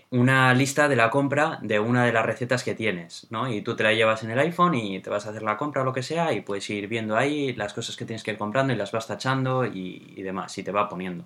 [0.09, 3.51] una lista de la compra de una de las recetas que tienes, ¿no?
[3.51, 5.81] Y tú te la llevas en el iPhone y te vas a hacer la compra
[5.81, 8.37] o lo que sea y puedes ir viendo ahí las cosas que tienes que ir
[8.37, 11.25] comprando y las vas tachando y, demás, y te va poniendo.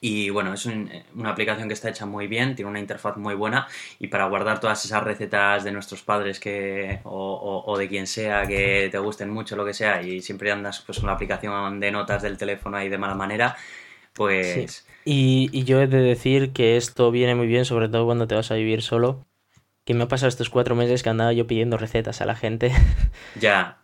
[0.00, 3.66] Y bueno, es una aplicación que está hecha muy bien, tiene una interfaz muy buena
[3.98, 8.88] y para guardar todas esas recetas de nuestros padres que, o, de quien sea que
[8.90, 12.22] te gusten mucho, lo que sea, y siempre andas pues, con la aplicación de notas
[12.22, 13.56] del teléfono ahí de mala manera,
[14.14, 14.86] pues...
[15.10, 18.50] Y, yo he de decir que esto viene muy bien, sobre todo cuando te vas
[18.50, 19.24] a vivir solo.
[19.86, 22.72] Que me ha pasado estos cuatro meses que andaba yo pidiendo recetas a la gente.
[23.40, 23.78] Ya.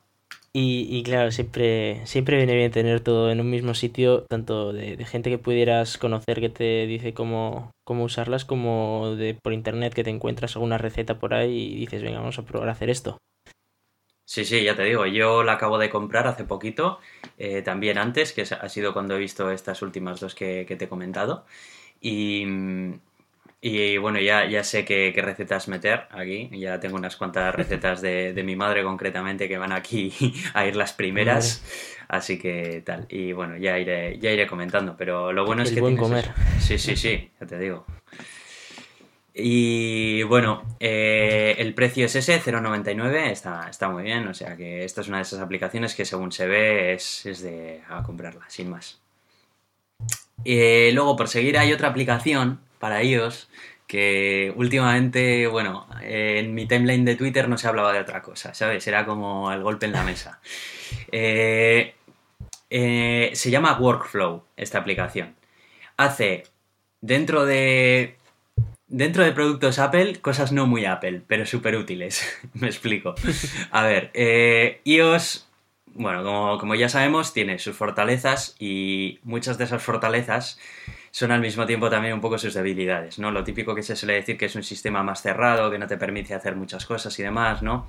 [0.52, 5.28] Y, claro, siempre, siempre viene bien tener todo en un mismo sitio, tanto de, gente
[5.30, 10.10] que pudieras conocer que te dice cómo, cómo usarlas, como de por internet que te
[10.10, 13.18] encuentras alguna receta por ahí y dices, venga, vamos a probar a hacer esto.
[14.26, 16.98] Sí, sí, ya te digo, yo la acabo de comprar hace poquito,
[17.36, 20.88] eh, también antes, que ha sido cuando he visto estas últimas dos que, te he
[20.88, 21.44] comentado.
[22.00, 22.46] Y,
[23.60, 26.50] y bueno, ya, ya sé qué, recetas meter aquí.
[26.52, 30.12] Ya tengo unas cuantas recetas de, de, mi madre concretamente que van aquí
[30.54, 31.62] a ir las primeras.
[32.08, 33.06] Así que tal.
[33.08, 34.96] Y bueno, ya iré, ya iré comentando.
[34.96, 35.80] Pero lo bueno es que.
[35.80, 36.32] Buen comer.
[36.60, 37.86] Sí, sí, sí, ya te digo.
[39.34, 44.28] Y bueno, eh, el precio es ese, 0,99, está, está muy bien.
[44.28, 47.42] O sea que esta es una de esas aplicaciones que según se ve es, es
[47.42, 49.00] de a comprarla, sin más.
[50.44, 53.48] Eh, luego, por seguir, hay otra aplicación para iOS
[53.86, 58.86] que últimamente, bueno, en mi timeline de Twitter no se hablaba de otra cosa, ¿sabes?
[58.86, 60.40] Era como el golpe en la mesa.
[61.12, 61.94] Eh,
[62.70, 65.34] eh, se llama Workflow, esta aplicación.
[65.96, 66.44] Hace
[67.00, 68.16] dentro de
[68.94, 72.24] dentro de productos Apple, cosas no muy Apple, pero súper útiles.
[72.54, 73.14] Me explico.
[73.70, 74.10] A ver,
[74.84, 75.48] iOS,
[75.94, 80.58] bueno, como, ya sabemos, tiene sus fortalezas y muchas de esas fortalezas
[81.10, 83.30] son al mismo tiempo también un poco sus debilidades, ¿no?
[83.30, 85.96] Lo típico que se suele decir que es un sistema más cerrado, que no te
[85.96, 87.86] permite hacer muchas cosas y demás, ¿no?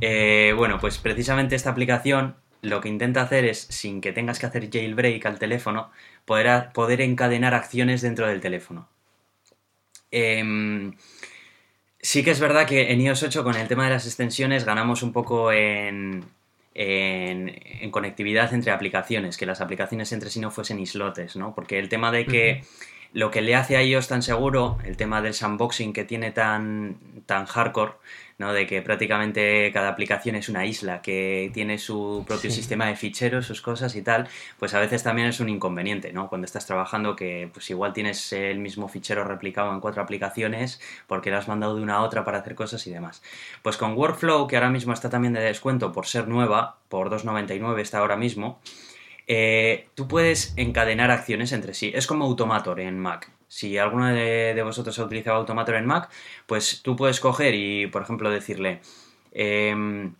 [0.00, 4.46] Eh, bueno, pues precisamente esta aplicación lo que intenta hacer es, sin que tengas que
[4.46, 5.90] hacer jailbreak al teléfono,
[6.24, 8.88] poder encadenar acciones dentro del teléfono.
[10.18, 10.94] Em,
[12.00, 15.02] sí que es verdad que en iOS 8 con el tema de las extensiones ganamos
[15.02, 16.24] un poco en,
[16.72, 21.54] en, conectividad entre aplicaciones, que las aplicaciones entre sí no fuesen islotes, ¿no?
[21.54, 22.62] Porque el tema de que
[23.12, 26.98] lo que le hace a ellos tan seguro, el tema del sandboxing que tiene tan,
[27.26, 27.94] tan hardcore,
[28.38, 28.52] ¿no?
[28.52, 33.46] De que prácticamente cada aplicación es una isla, que tiene su propio sistema de ficheros,
[33.46, 36.28] sus cosas y tal, pues a veces también es un inconveniente, ¿no?
[36.28, 41.30] Cuando estás trabajando que pues igual tienes el mismo fichero replicado en cuatro aplicaciones porque
[41.30, 43.22] lo has mandado de una a otra para hacer cosas y demás.
[43.62, 47.80] Pues con Workflow, que ahora mismo está también de descuento por ser nueva, por 2.99
[47.80, 48.60] está ahora mismo,
[49.26, 51.92] eh, tú puedes encadenar acciones entre sí.
[51.94, 53.30] Es como Automator en Mac.
[53.48, 56.10] Si alguno de, vosotros ha utilizado Automator en Mac,
[56.46, 58.80] pues tú puedes coger y, por ejemplo, decirle,
[59.32, 60.14] em,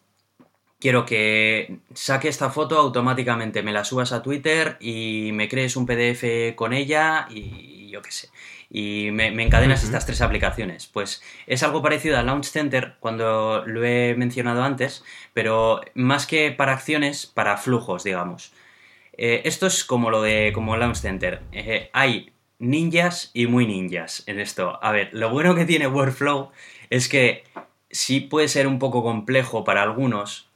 [0.81, 5.87] quiero que saque esta foto automáticamente, me la subas a Twitter y me crees un
[5.87, 8.29] PDF con ella y yo qué sé.
[8.71, 10.87] Y me, encadenas estas tres aplicaciones.
[10.87, 16.53] Pues es algo parecido a Launch Center cuando lo he mencionado antes, pero más que
[16.53, 18.53] para acciones, para flujos, digamos.
[19.16, 21.42] Eh, esto es como lo de como Launch Center.
[21.52, 24.79] Eh, hay ninjas y muy ninjas en esto.
[24.83, 26.50] A ver, lo bueno que tiene Workflow
[26.90, 27.44] es que
[27.90, 30.48] sí puede ser un poco complejo para algunos,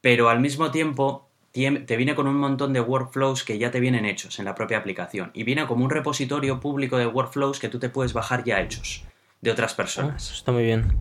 [0.00, 4.04] pero al mismo tiempo te viene con un montón de workflows que ya te vienen
[4.04, 5.30] hechos en la propia aplicación.
[5.34, 9.04] Y viene como un repositorio público de workflows que tú te puedes bajar ya hechos
[9.40, 10.30] de otras personas.
[10.30, 10.96] Ah, está muy bien.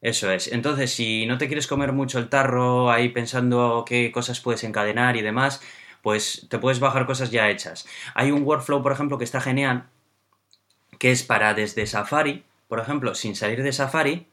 [0.00, 0.50] Eso es.
[0.50, 5.16] Entonces, si no te quieres comer mucho el tarro ahí pensando qué cosas puedes encadenar
[5.16, 5.60] y demás,
[6.02, 7.86] pues te puedes bajar cosas ya hechas.
[8.14, 9.86] Hay un workflow, por ejemplo, que está genial,
[10.98, 14.26] que es para desde Safari, por ejemplo, sin salir de Safari,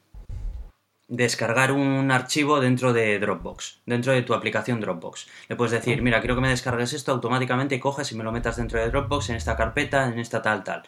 [1.08, 5.26] descargar un archivo dentro de Dropbox, dentro de tu aplicación Dropbox.
[5.48, 8.56] Le puedes decir, mira, quiero que me descargues esto, automáticamente coges y me lo metas
[8.56, 10.82] dentro de Dropbox, en esta carpeta, en esta tal, tal.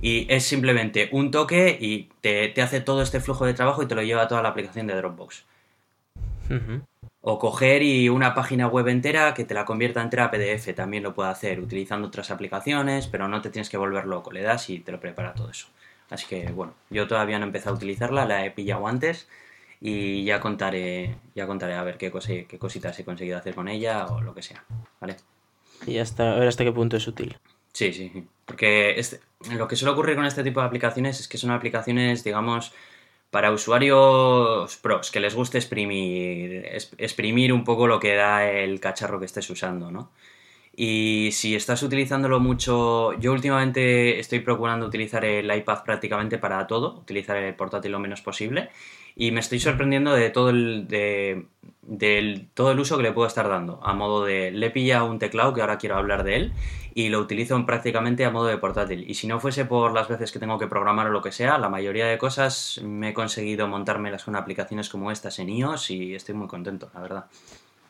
[0.00, 3.94] Y es simplemente un toque y te, hace todo este flujo de trabajo y te
[3.94, 5.44] lo lleva a toda la aplicación de Dropbox.
[7.30, 11.02] O coger y una página web entera que te la convierta entera a PDF, también
[11.02, 14.70] lo puede hacer utilizando otras aplicaciones, pero no te tienes que volver loco, le das
[14.70, 15.66] y te lo prepara todo eso.
[16.08, 19.28] Así que bueno, yo todavía no he empezado a utilizarla, la he pillado antes
[19.78, 22.10] y ya contaré, ya contaré a ver qué,
[22.48, 24.64] qué cositas he conseguido hacer con ella o lo que sea,
[24.98, 25.16] ¿vale?
[25.86, 27.36] Y hasta, a ver hasta qué punto es útil.
[27.74, 31.36] Sí, sí, porque este, lo que suele ocurrir con este tipo de aplicaciones es que
[31.36, 32.72] son aplicaciones, digamos,
[33.30, 36.64] para usuarios pros, que les guste exprimir,
[36.98, 40.10] exprimir un poco lo que da el cacharro que estés usando, ¿no?
[40.74, 46.94] Y si estás utilizándolo mucho, yo últimamente estoy procurando utilizar el iPad prácticamente para todo,
[47.00, 48.70] utilizar el portátil lo menos posible
[49.18, 51.48] y me estoy sorprendiendo de todo el, de,
[52.54, 53.80] todo el uso que le puedo estar dando.
[53.82, 56.52] A modo de, le pilla un teclado, que ahora quiero hablar de él,
[56.94, 59.10] y lo utilizo prácticamente a modo de portátil.
[59.10, 61.58] Y si no fuese por las veces que tengo que programar o lo que sea,
[61.58, 66.14] la mayoría de cosas me he conseguido montármelas con aplicaciones como estas en iOS y
[66.14, 67.24] estoy muy contento, la verdad.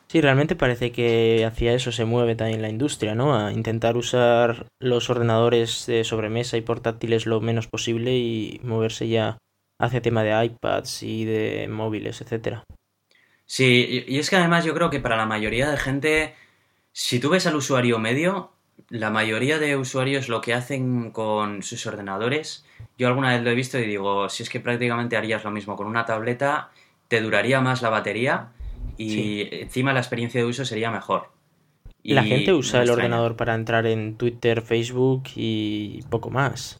[0.07, 3.37] Sí, realmente parece que hacia eso se mueve también la industria, ¿no?
[3.37, 9.37] A intentar usar los ordenadores de sobremesa y portátiles lo menos posible y moverse ya
[9.79, 12.63] hace tema de iPads y de móviles, etcétera.
[13.45, 16.35] Sí, y es que además yo creo que para la mayoría de gente,
[16.91, 18.51] si tú ves al usuario medio,
[18.89, 22.65] la mayoría de usuarios lo que hacen con sus ordenadores,
[22.97, 25.75] yo alguna vez lo he visto y digo, si es que prácticamente harías lo mismo
[25.75, 26.69] con una tableta,
[27.07, 28.51] te duraría más la batería
[28.97, 31.31] y encima la experiencia de uso sería mejor.
[32.03, 36.79] Y la gente usa el ordenador para entrar en Twitter, Facebook y poco más.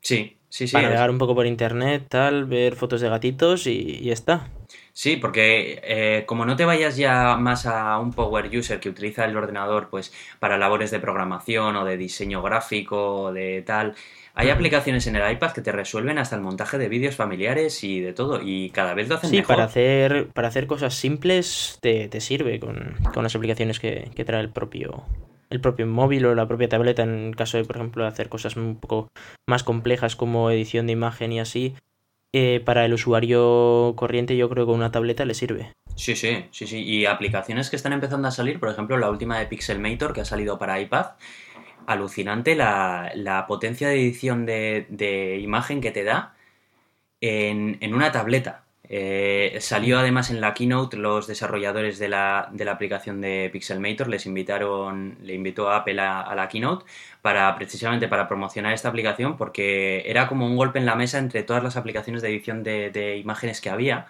[0.00, 0.72] Sí, Sí, sí.
[0.72, 4.50] Para navegar un poco por internet, tal, ver fotos de gatitos y, ya está.
[4.92, 9.24] Sí, porque eh, como no te vayas ya más a un power user que utiliza
[9.24, 13.96] el ordenador pues para labores de programación o de diseño gráfico o de tal,
[14.34, 18.00] Hay aplicaciones en el iPad que te resuelven hasta el montaje de vídeos familiares y
[18.00, 19.56] de todo, y cada vez lo hacen Sí, mejor.
[19.56, 24.24] para hacer, para hacer cosas simples te, te sirve con, con las aplicaciones que, que
[24.24, 25.04] trae el propio,
[25.50, 28.76] el propio móvil o la propia tableta en caso de, por ejemplo, hacer cosas un
[28.80, 29.08] poco
[29.48, 31.74] más complejas como edición de imagen y así.
[32.34, 35.72] eh, para el usuario corriente yo creo que una tableta le sirve.
[35.96, 36.82] Sí, sí, sí, sí.
[36.82, 40.24] Y aplicaciones que están empezando a salir, por ejemplo, la última de Pixelmator que ha
[40.24, 41.12] salido para iPad.
[41.86, 46.34] Alucinante la, la potencia de edición de, de imagen que te da
[47.20, 48.63] en, en una tableta.
[48.88, 54.08] Eh, salió además en la keynote los desarrolladores de la, de la aplicación de Pixelmator,
[54.08, 56.84] les invitaron, le invitó a Apple a, la keynote
[57.22, 61.42] para precisamente para promocionar esta aplicación porque era como un golpe en la mesa entre
[61.42, 64.06] todas las aplicaciones de edición de imágenes que había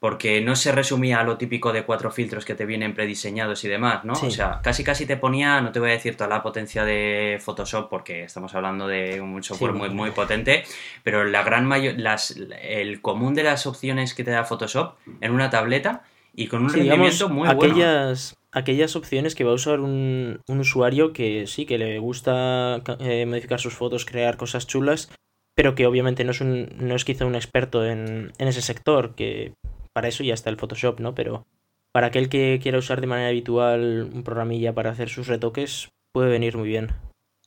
[0.00, 3.68] porque no se resumía a lo típico de cuatro filtros que te vienen prediseñados y
[3.68, 4.14] demás, ¿no?
[4.14, 4.26] Sí.
[4.26, 7.38] O sea, casi casi te ponía, no te voy a decir toda la potencia de
[7.42, 10.64] Photoshop porque estamos hablando de un software Sí, muy, muy potente,
[11.02, 15.32] pero la gran mayor, las, el común de las opciones que te da Photoshop en
[15.32, 16.02] una tableta
[16.34, 18.34] y con un Sí, digamos, rendimiento muy bueno.
[18.52, 23.24] aquellas, opciones que va a usar un, un usuario que sí, que le gusta eh,
[23.24, 25.10] modificar sus fotos, crear cosas chulas,
[25.54, 29.14] pero que obviamente no es, un, no es quizá un experto en, en ese sector,
[29.14, 29.54] que
[29.94, 31.14] para eso ya está el Photoshop, ¿no?
[31.14, 31.46] Pero
[31.92, 36.28] para aquel que quiera usar de manera habitual un programilla para hacer sus retoques, puede
[36.28, 36.90] venir muy bien.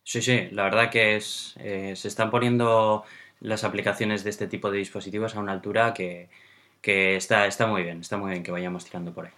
[0.03, 3.03] Sí, sí, la verdad que es, eh, se están poniendo
[3.41, 6.29] las aplicaciones de este tipo de dispositivos a una altura que,
[6.81, 9.33] que está, está muy bien, está muy bien que vayamos tirando por ahí.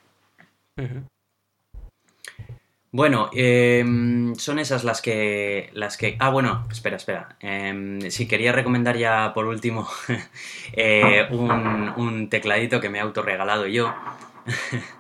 [2.92, 6.16] Bueno, em, son esas las que, las que...
[6.20, 7.38] Ah, bueno, espera, espera.
[8.10, 9.88] Sí, quería recomendar ya por último
[10.74, 13.94] eh, un, tecladito que me he autorregalado yo.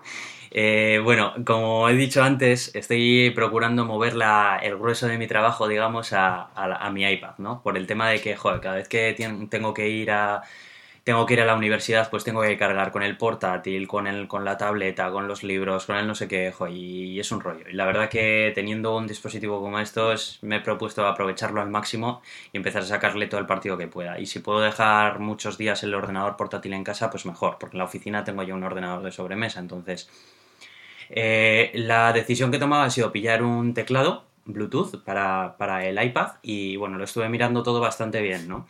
[0.51, 5.67] Eh, bueno, como he dicho antes, estoy procurando mover la- el grueso de mi trabajo,
[5.67, 7.61] digamos, a, a a mi iPad, ¿no?
[7.61, 9.13] Por el tema de que, joder, cada vez que
[9.51, 10.41] tengo que ir a,
[11.03, 14.27] tengo que ir a la universidad, pues tengo que cargar con el portátil, con el,
[14.27, 17.41] con la tableta, con los libros, con el no sé qué, jo, y es un
[17.41, 17.65] rollo.
[17.69, 22.21] Y la verdad que teniendo un dispositivo como estos, me he propuesto aprovecharlo al máximo
[22.53, 24.19] y empezar a sacarle todo el partido que pueda.
[24.19, 27.79] Y si puedo dejar muchos días el ordenador portátil en casa, pues mejor, porque en
[27.79, 30.09] la oficina tengo yo un ordenador de sobremesa, entonces...
[31.09, 36.01] eh, la decisión que he tomado ha sido pillar un teclado Bluetooth para, para el
[36.01, 38.67] iPad y bueno, lo estuve mirando todo bastante bien, ¿no?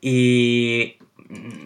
[0.00, 0.96] Y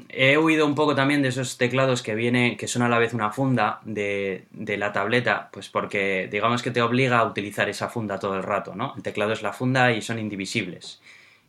[0.08, 3.14] he oído un poco también de esos teclados que vienen, que son a la vez
[3.14, 7.88] una funda de, de la tableta, pues porque digamos que te obliga a utilizar esa
[7.88, 8.92] funda todo el rato, ¿no?
[8.96, 11.00] El teclado es la funda y son indivisibles.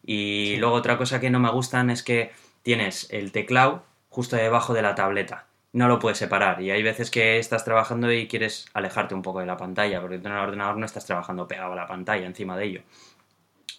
[0.06, 0.58] Y Sí.
[0.58, 2.32] luego otra cosa que no me gustan es que
[2.64, 5.46] tienes el teclado justo debajo de la tableta.
[5.74, 9.40] No lo puedes separar y hay veces que estás trabajando y quieres alejarte un poco
[9.42, 12.26] de la pantalla, porque tú en el ordenador no estás trabajando pegado a la pantalla
[12.26, 12.82] encima de ello.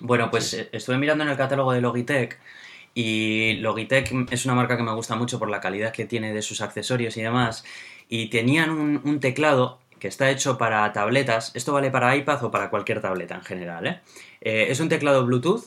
[0.00, 2.38] Bueno, pues estuve mirando en el catálogo de Logitech
[2.98, 6.40] y Logitech es una marca que me gusta mucho por la calidad que tiene de
[6.40, 7.62] sus accesorios y demás.
[8.08, 11.52] Y tenían un, teclado que está hecho para tabletas.
[11.54, 13.86] Esto vale para iPad o para cualquier tableta en general.
[13.86, 14.00] ¿eh?
[14.40, 15.64] Eh, es un teclado Bluetooth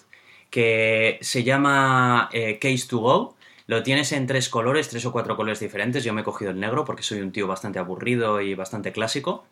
[0.50, 3.36] que se llama eh, Case to Go.
[3.68, 6.04] Lo tienes en tres colores, tres o cuatro colores diferentes.
[6.04, 9.46] Yo me he cogido el negro porque soy un tío bastante aburrido y bastante clásico.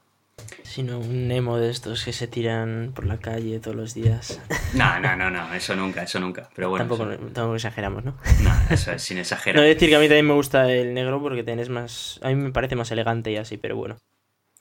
[0.64, 4.40] Sino un Nemo de estos que se tiran por la calle todos los días.
[4.74, 6.50] No, no, no, no, eso nunca, eso nunca.
[6.56, 8.16] Pero bueno, tampoco, eso- tampoco exageramos, ¿no?
[8.44, 9.62] no, eso es sin No exagerar.
[9.62, 12.20] voy a decir que a mí también me gusta el negro porque tenés más.
[12.22, 13.98] A mí me parece más elegante y así, pero bueno.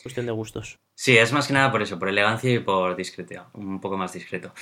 [0.03, 0.79] Cuestión de gustos.
[0.95, 4.13] Sí, es más que nada por eso, por elegancia y por discreto, un poco más
[4.13, 4.53] discreto.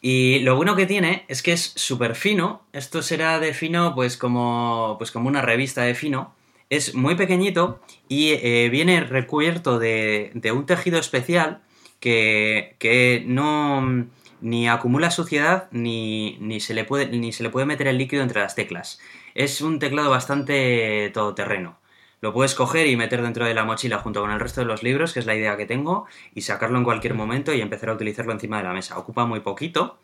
[0.00, 2.66] Y lo bueno que tiene es que es súper fino.
[2.72, 6.34] Esto será de fino, pues como, pues como una revista de fino.
[6.72, 11.60] Es muy pequeñito y eh, viene recubierto de, de un tejido especial
[12.00, 14.06] que, que no
[14.40, 18.22] ni acumula suciedad ni, ni, se le puede, ni se le puede meter el líquido
[18.22, 19.00] entre las teclas.
[19.34, 21.76] Es un teclado bastante todoterreno.
[22.22, 24.82] Lo puedes coger y meter dentro de la mochila junto con el resto de los
[24.82, 27.92] libros, que es la idea que tengo, y sacarlo en cualquier momento y empezar a
[27.92, 28.96] utilizarlo encima de la mesa.
[28.96, 29.98] Ocupa muy poquito.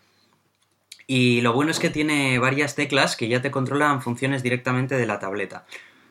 [1.07, 5.07] Y lo bueno es que tiene varias teclas que ya te controlan funciones directamente de
[5.07, 5.65] la tableta,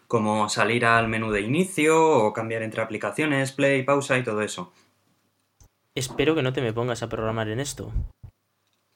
[0.08, 4.72] como salir al menú de inicio o cambiar entre aplicaciones, play, pausa y todo eso.
[5.95, 7.91] Espero que no te me pongas a programar en esto.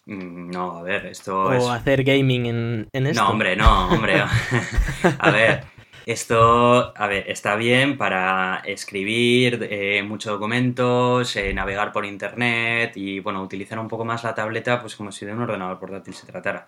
[0.05, 1.67] Mm, No, a ver, esto O es...
[1.67, 3.23] hacer gaming en, en esto.
[3.23, 4.21] No, hombre, no, hombre.
[5.19, 5.63] a ver,
[6.05, 13.19] esto, a ver, está bien para escribir eh, muchos documentos, eh, navegar por internet y,
[13.19, 16.25] bueno, utilizar un poco más la tableta, pues como si de un ordenador portátil se
[16.25, 16.67] tratara.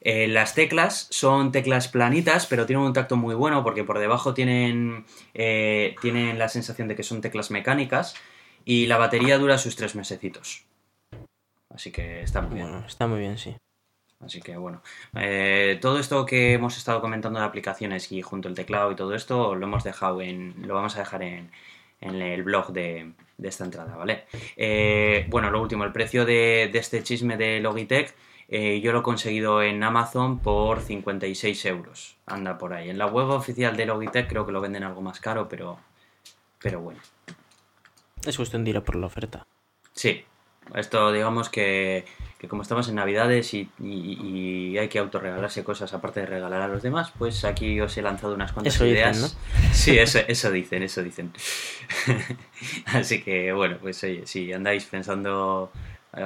[0.00, 4.34] Eh, las teclas son teclas planitas, pero tienen un tacto muy bueno porque por debajo
[4.34, 8.14] tienen, eh, tienen la sensación de que son teclas mecánicas
[8.64, 10.64] y la batería dura sus tres mesecitos.
[11.70, 12.70] Así que está muy bien.
[12.70, 13.56] Bueno, está muy bien, sí.
[14.20, 14.82] Así que bueno,
[15.14, 19.14] eh, todo esto que hemos estado comentando de aplicaciones y junto al teclado y todo
[19.14, 21.50] esto lo hemos dejado en, lo vamos a dejar en,
[22.00, 24.24] el blog de, esta entrada, ¿vale?
[25.28, 28.12] Bueno, lo último, el precio de, este chisme de Logitech,
[28.50, 32.88] eh, yo lo he conseguido en Amazon por 56 euros, anda por ahí.
[32.88, 35.78] En la web oficial de Logitech creo que lo venden algo más caro, pero,
[36.58, 37.00] pero bueno.
[38.24, 39.46] Es cuestión de ir a por la oferta.
[39.92, 40.24] Sí,
[40.74, 42.06] esto digamos que,
[42.48, 47.12] como estamos en Navidades y, hay que autorregalarse cosas aparte de regalar a los demás,
[47.18, 49.36] pues aquí os he lanzado unas cuantas ideas.
[49.72, 51.32] Sí, eso, eso dicen, eso dicen.
[52.86, 55.70] Así que bueno, pues oye, si andáis pensando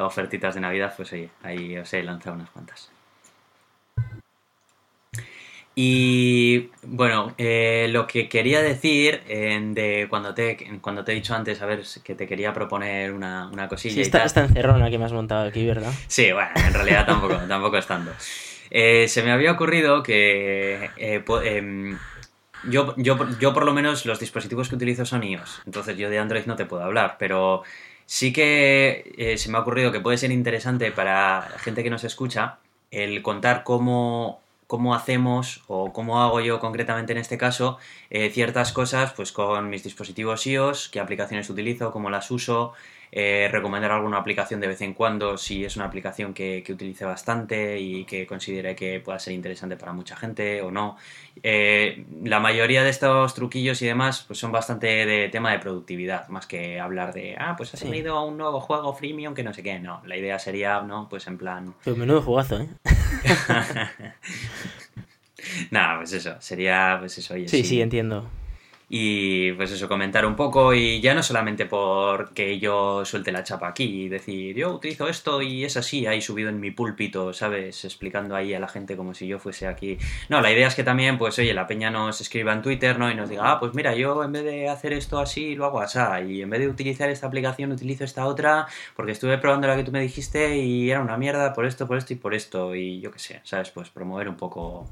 [0.00, 2.90] ofertitas de Navidad, pues oye, ahí os he lanzado unas cuantas.
[5.74, 11.62] Y bueno, eh, lo que quería decir de cuando te, cuando te he dicho antes,
[11.62, 13.94] a ver, que te quería proponer una, una cosilla.
[13.94, 15.90] Sí, está, está encerrona que me has montado aquí, ¿verdad?
[16.08, 18.12] Sí, bueno, en realidad tampoco, tampoco estando.
[18.70, 21.98] Eh, se me había ocurrido que eh, em,
[22.64, 26.18] yo, yo, yo por lo menos los dispositivos que utilizo son iOS, entonces yo de
[26.18, 27.62] Android no te puedo hablar, pero
[28.06, 32.58] sí que se me ha ocurrido que puede ser interesante para gente que nos escucha
[32.90, 34.42] el contar cómo
[34.72, 37.76] cómo hacemos o cómo hago yo concretamente en este caso
[38.08, 42.72] eh, ciertas cosas pues con mis dispositivos iOS, qué aplicaciones utilizo, cómo las uso,
[43.14, 47.78] eh, recomendar alguna aplicación de vez en cuando si es una aplicación que, utilice bastante
[47.78, 50.96] y que considere que pueda ser interesante para mucha gente o no.
[51.42, 56.26] Eh, la mayoría de estos truquillos y demás pues son bastante de tema de productividad,
[56.28, 58.04] más que hablar de, ah, pues has sí.
[58.06, 59.78] a un nuevo juego freemium que no sé qué.
[59.78, 61.06] No, la idea sería, ¿no?
[61.10, 61.74] Pues en plan...
[61.84, 62.68] Pues menudo jugazo, ¿eh?
[65.70, 68.26] Nada, pues eso, sería, pues eso, oye, sí, sí, entiendo.
[68.94, 73.68] Y pues eso, comentar un poco y ya no solamente porque yo suelte la chapa
[73.68, 77.86] aquí y decir, yo utilizo esto y es así, ahí subido en mi púlpito, ¿sabes?
[77.86, 79.96] Explicando ahí a la gente como si yo fuese aquí.
[80.28, 83.10] No, la idea es que también, pues oye, la peña nos escriba en Twitter, ¿no?
[83.10, 85.80] Y nos diga, ah, pues mira, yo en vez de hacer esto así, lo hago
[85.80, 85.98] así.
[86.28, 89.84] Y en vez de utilizar esta aplicación, utilizo esta otra, porque estuve probando la que
[89.84, 92.74] tú me dijiste y era una mierda por esto, por esto y por esto.
[92.74, 93.70] Y yo qué sé, ¿sabes?
[93.70, 94.90] Pues promover un poco...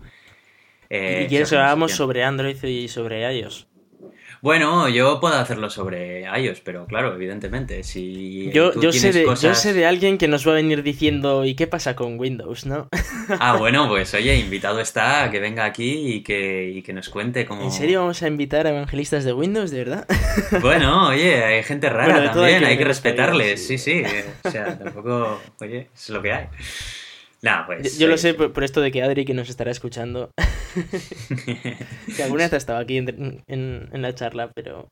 [0.88, 3.69] Eh, ¿Y quieres que hablamos sobre Android y sobre iOS?
[4.42, 9.54] Bueno, yo puedo hacerlo sobre iOS, pero claro, evidentemente, si yo, yo sé de, yo
[9.54, 12.88] sé de alguien que nos va a venir diciendo ¿y qué pasa con Windows, no?
[13.38, 17.44] Ah, bueno, pues oye, invitado está que venga aquí y que, y que nos cuente
[17.44, 17.64] cómo...
[17.64, 20.06] ¿En serio vamos a invitar a evangelistas de Windows, de verdad?
[20.60, 24.02] Bueno, oye, hay gente rara también, hay que, respetarles, sí, sí,
[24.44, 26.46] o sea, tampoco, oye, es lo que hay.
[27.42, 30.30] Nah, pues, yo, lo sé por, esto de que Adri, que nos estará escuchando,
[32.16, 34.88] que alguna vez ha estado aquí en, en, la charla, pero...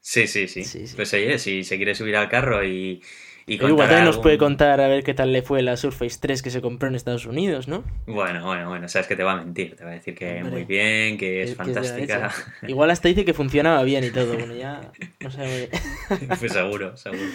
[0.00, 3.02] Sí, sí, sí, Pues oye, si se quiere subir al carro y...
[3.46, 6.40] y igual también nos puede contar a ver qué tal le fue la Surface 3
[6.40, 7.84] que se compró en Estados Unidos, ¿no?
[8.06, 10.64] Bueno, bueno, bueno, sabes que te va a mentir, te va a decir que muy
[10.64, 12.32] bien, que es, fantástica.
[12.66, 15.68] igual hasta dice que funcionaba bien y todo, bueno, ya no sé.
[16.38, 17.30] pues seguro, seguro.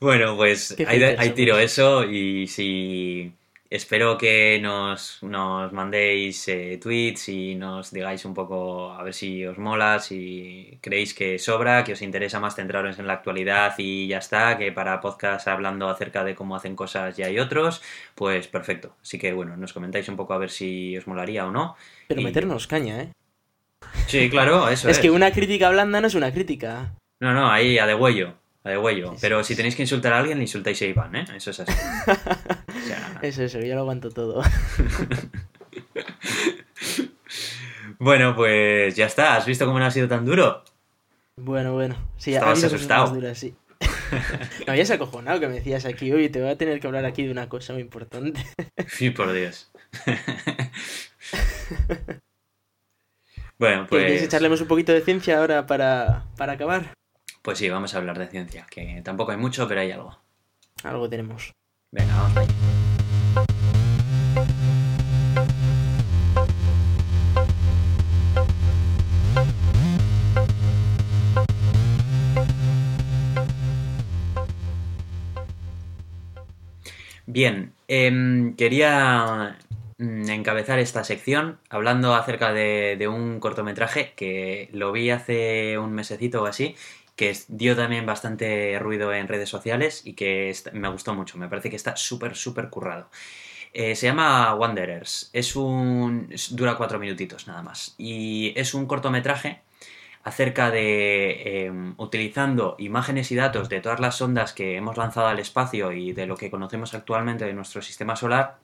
[0.00, 3.32] bueno, pues ahí, tiro eso y si...
[3.74, 9.58] Espero que nos, mandéis eh, tweets y nos digáis un poco a ver si os
[9.58, 14.18] mola, si creéis que sobra, que os interesa más centraros en la actualidad y ya
[14.18, 17.82] está, que para podcast hablando acerca de cómo hacen cosas ya hay otros,
[18.14, 18.94] pues perfecto.
[19.02, 21.74] Así que bueno, nos comentáis un poco a ver si os molaría o no.
[22.06, 23.08] Pero meternos caña, ¿eh?
[24.06, 24.98] Sí, claro, eso es.
[24.98, 26.94] Es que una crítica blanda no es una crítica.
[27.18, 29.14] No, no, ahí a de huello de huello.
[29.20, 31.24] Pero si tenéis que insultar a alguien, insultáis a Iván, ¿eh?
[31.36, 31.72] Eso es así.
[33.22, 34.42] Eso, eso, yo lo aguanto todo.
[37.98, 39.36] bueno, pues ya está.
[39.36, 40.62] ¿Has visto cómo no ha sido tan duro?
[41.36, 41.96] Bueno, bueno.
[42.18, 43.14] Sí, Estabas asustado.
[43.14, 43.54] Duras, sí.
[44.66, 47.24] me habías acojonado que me decías aquí, oye, te voy a tener que hablar aquí
[47.24, 48.44] de una cosa muy importante.
[48.88, 49.72] sí, por Dios.
[53.58, 54.04] bueno, pues...
[54.04, 56.92] ¿Quieres echarlemos un poquito de ciencia ahora para, para acabar?
[57.44, 60.18] Pues sí, vamos a hablar de ciencia, que tampoco hay mucho, pero hay algo.
[60.82, 61.52] Algo tenemos.
[61.92, 62.46] Venga, vamos ahí.
[77.26, 79.58] Bien, em, quería
[79.98, 85.92] mm, encabezar esta sección hablando acerca de, de, un cortometraje que lo vi hace un
[85.92, 86.74] mesecito o así
[87.16, 91.38] que dio también bastante ruido en redes sociales y que me gustó mucho.
[91.38, 93.08] Me parece que está súper, súper currado.
[93.72, 95.30] Eh, se llama Wanderers.
[95.32, 96.28] Es un.
[96.50, 97.94] dura cuatro minutitos nada más.
[97.98, 99.62] Y es un cortometraje
[100.24, 105.38] acerca de em, utilizando imágenes y datos de todas las sondas que hemos lanzado al
[105.38, 108.58] espacio y de lo que conocemos actualmente de nuestro sistema solar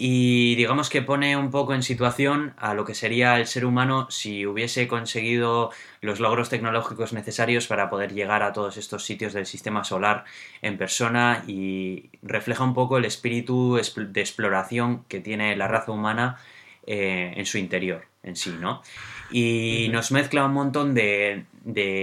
[0.00, 4.06] y digamos que pone un poco en situación a lo que sería el ser humano
[4.10, 9.44] si hubiese conseguido los logros tecnológicos necesarios para poder llegar a todos estos sitios del
[9.44, 10.24] sistema solar
[10.62, 16.38] en persona y refleja un poco el espíritu de exploración que tiene la raza humana
[16.86, 18.82] eh, en su interior en sí, ¿no?
[19.30, 21.44] Y nos mezcla un montón de,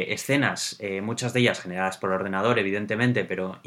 [0.10, 3.60] escenas, eh, muchas de ellas generadas por ordenador, evidentemente, pero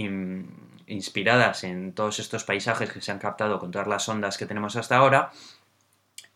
[0.89, 4.76] inspiradas en todos estos paisajes que se han captado con todas las ondas que tenemos
[4.76, 5.30] hasta ahora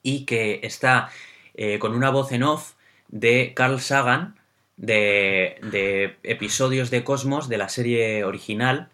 [0.02, 1.10] y que está
[1.54, 2.74] eh, con una voz en off
[3.08, 4.36] de Carl Sagan
[4.76, 8.88] de, episodios de Cosmos de la serie original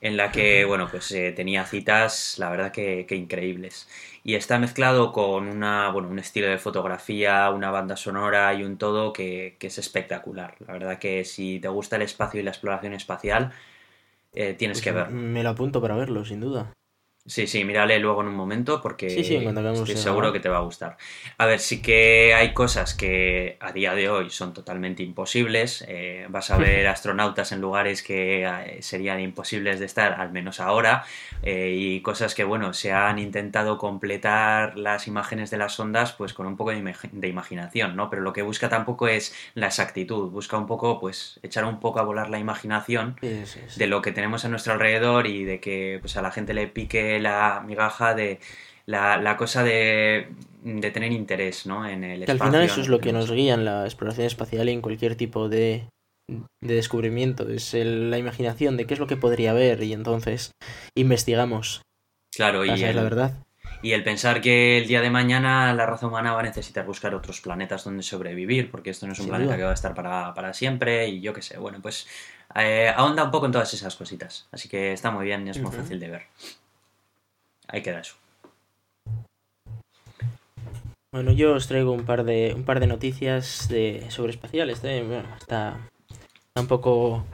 [0.00, 3.88] en la que, bueno, pues eh, tenía citas, la verdad que, increíbles.
[4.22, 8.76] Y está mezclado con una, bueno, un estilo de fotografía, una banda sonora y un
[8.76, 10.56] todo que, que es espectacular.
[10.66, 13.52] La verdad que si te gusta el espacio y la exploración espacial,
[14.34, 15.10] eh, tienes pues que ver.
[15.10, 16.72] Me lo apunto para verlo, sin duda.
[17.26, 20.58] Sí, sí, mírale luego en un momento porque sí, sí, estoy seguro que te va
[20.58, 20.98] a gustar.
[21.38, 25.82] A ver, sí que hay cosas que a día de hoy son totalmente imposibles.
[25.88, 30.60] Eh, vas a ver astronautas en lugares que eh, serían imposibles de estar, al menos
[30.60, 31.04] ahora,
[31.42, 36.34] eh, y cosas que, bueno, se han intentado completar las imágenes de las ondas pues
[36.34, 38.10] con un poco de, imaginación, ¿no?
[38.10, 42.00] Pero lo que busca tampoco es la exactitud, busca un poco, pues, echar un poco
[42.00, 46.18] a volar la imaginación de lo que tenemos a nuestro alrededor y de que pues
[46.18, 48.40] a la gente le pique la migaja de
[48.86, 50.28] la, cosa de,
[50.92, 51.86] tener interés ¿no?
[51.86, 54.68] en el que Al final eso es lo que nos guía en la exploración espacial
[54.68, 55.88] y en cualquier tipo de,
[56.60, 57.48] descubrimiento.
[57.48, 60.52] Es la imaginación de qué es lo que podría haber y entonces
[60.96, 61.82] investigamos.
[62.34, 63.34] Claro, y la verdad.
[63.82, 67.14] Y el pensar que el día de mañana la raza humana va a necesitar buscar
[67.14, 70.54] otros planetas donde sobrevivir, porque esto no es un planeta que va a estar para,
[70.54, 71.58] siempre y yo qué sé.
[71.58, 72.06] Bueno, pues
[72.54, 74.48] eh, ahonda un poco en todas esas cositas.
[74.52, 76.22] Así que está muy bien y es muy fácil de ver.
[77.74, 78.14] Ahí queda eso.
[81.12, 84.80] Bueno, yo os traigo un par de, un par de noticias de, sobre espaciales.
[84.80, 85.90] Bueno, está,
[86.54, 87.24] un poco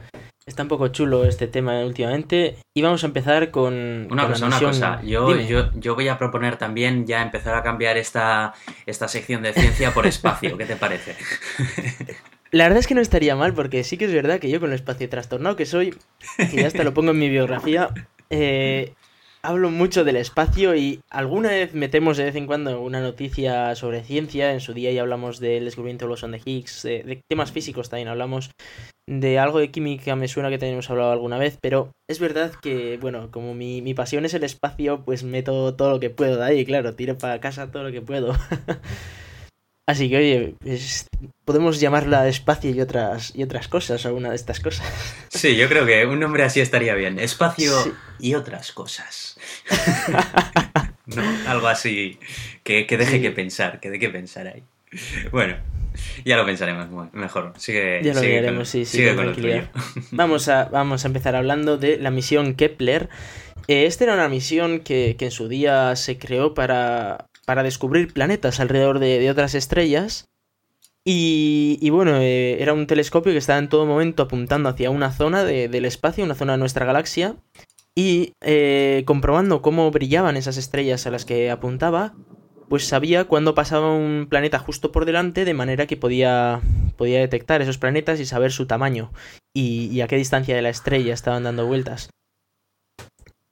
[0.46, 2.56] Está un poco chulo este tema últimamente.
[2.74, 4.08] Y vamos a empezar con.
[4.10, 5.02] Una cosa, una cosa.
[5.02, 5.36] Yo,
[5.74, 8.54] yo, voy a proponer también ya empezar a cambiar esta,
[8.86, 10.56] esta sección de ciencia por espacio.
[10.56, 11.16] ¿Qué te parece?
[12.50, 14.70] La verdad es que no estaría mal, porque sí que es verdad que yo con
[14.70, 15.94] el espacio trastornado que soy,
[16.52, 17.90] ya hasta lo pongo en mi biografía,
[18.30, 18.94] eh,
[19.42, 24.02] hablo mucho del espacio y alguna vez metemos de vez en cuando una noticia sobre
[24.02, 24.52] ciencia.
[24.52, 28.08] En su día ya hablamos del descubrimiento del bosón de Higgs, de, temas físicos también
[28.08, 28.50] hablamos.
[29.08, 32.96] De algo de química me suena que tenemos hablado alguna vez, pero es verdad que,
[33.00, 36.44] bueno, como mi, mi pasión es el espacio, pues meto todo lo que puedo de
[36.44, 38.34] ahí, claro, tiro para casa todo lo que puedo.
[39.90, 40.54] Así que, oye,
[41.44, 44.86] podemos llamarla espacio y otras, y otras cosas, alguna de estas cosas.
[45.30, 47.18] Sí, yo creo que un nombre así estaría bien.
[47.18, 47.72] Espacio
[48.20, 49.36] y otras cosas.
[51.06, 51.22] ¿No?
[51.48, 52.20] Algo así
[52.62, 54.62] que, deje que pensar, que de qué pensar ahí.
[55.32, 55.56] Bueno,
[56.24, 57.54] ya lo pensaremos mejor.
[57.56, 59.04] Sigue, ya lo veremos, sí, sí,
[60.12, 63.08] vamos, a, vamos a empezar hablando de la misión Kepler.
[63.66, 68.12] Eh, esta era una misión que, que en su día se creó para, para descubrir
[68.12, 70.28] planetas alrededor de, otras estrellas.
[71.04, 75.42] Y, bueno, eh, era un telescopio que estaba en todo momento apuntando hacia una zona
[75.42, 77.34] del espacio, una zona de nuestra galaxia,
[77.96, 82.14] y eh, comprobando cómo brillaban esas estrellas a las que apuntaba,
[82.68, 86.60] pues sabía cuándo pasaba un planeta justo por delante, de manera que podía,
[86.96, 89.10] podía detectar esos planetas y saber su tamaño
[89.52, 92.10] y a qué distancia de la estrella estaban dando vueltas.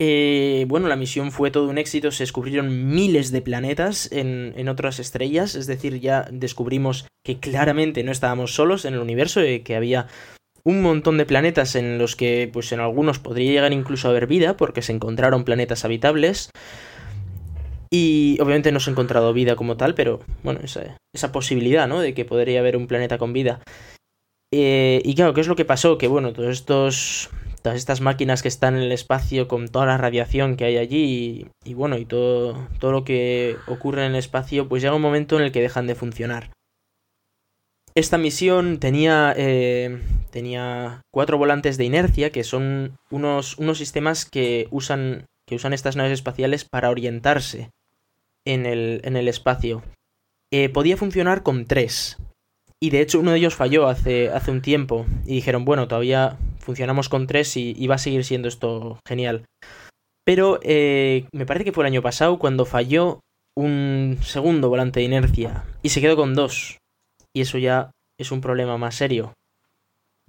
[0.01, 5.01] Eh, bueno, la misión fue todo un éxito, se descubrieron miles de planetas en, otras
[5.01, 9.75] estrellas, es decir, ya descubrimos que claramente no estábamos solos en el universo, y que
[9.75, 10.07] había
[10.63, 14.29] un montón de planetas en los que, pues en algunos podría llegar incluso a haber
[14.29, 16.51] vida, porque se encontraron planetas habitables.
[17.91, 22.01] Y obviamente no se ha encontrado vida como tal, pero bueno, esa, esa posibilidad, ¿no?
[22.01, 23.61] De que podría haber un planeta con vida.
[24.53, 25.97] Eh, y claro, ¿qué es lo que pasó?
[25.97, 27.31] Que bueno, todos estos
[27.63, 31.47] todas estas máquinas que están en el espacio con toda la radiación que hay allí
[31.65, 35.37] y, bueno, y todo, todo lo que ocurre en el espacio, pues llega un momento
[35.37, 36.51] en el que dejan de funcionar.
[37.95, 40.01] Esta misión tenía, eh,
[40.31, 45.97] tenía cuatro volantes de inercia, que son unos, unos sistemas que usan, que usan estas
[45.97, 47.71] naves espaciales para orientarse
[48.45, 49.83] en el, en el espacio.
[50.51, 52.17] Eh, podía funcionar con tres,
[52.81, 56.37] y de hecho uno de ellos falló hace, hace un tiempo y dijeron, bueno, todavía
[56.69, 59.47] funcionamos con tres y, va a seguir siendo esto genial.
[60.23, 63.21] Pero eh, me parece que fue el año pasado cuando falló
[63.57, 66.77] un segundo volante de inercia y se quedó con dos.
[67.35, 67.91] Y eso ya
[68.21, 69.33] es un problema más serio,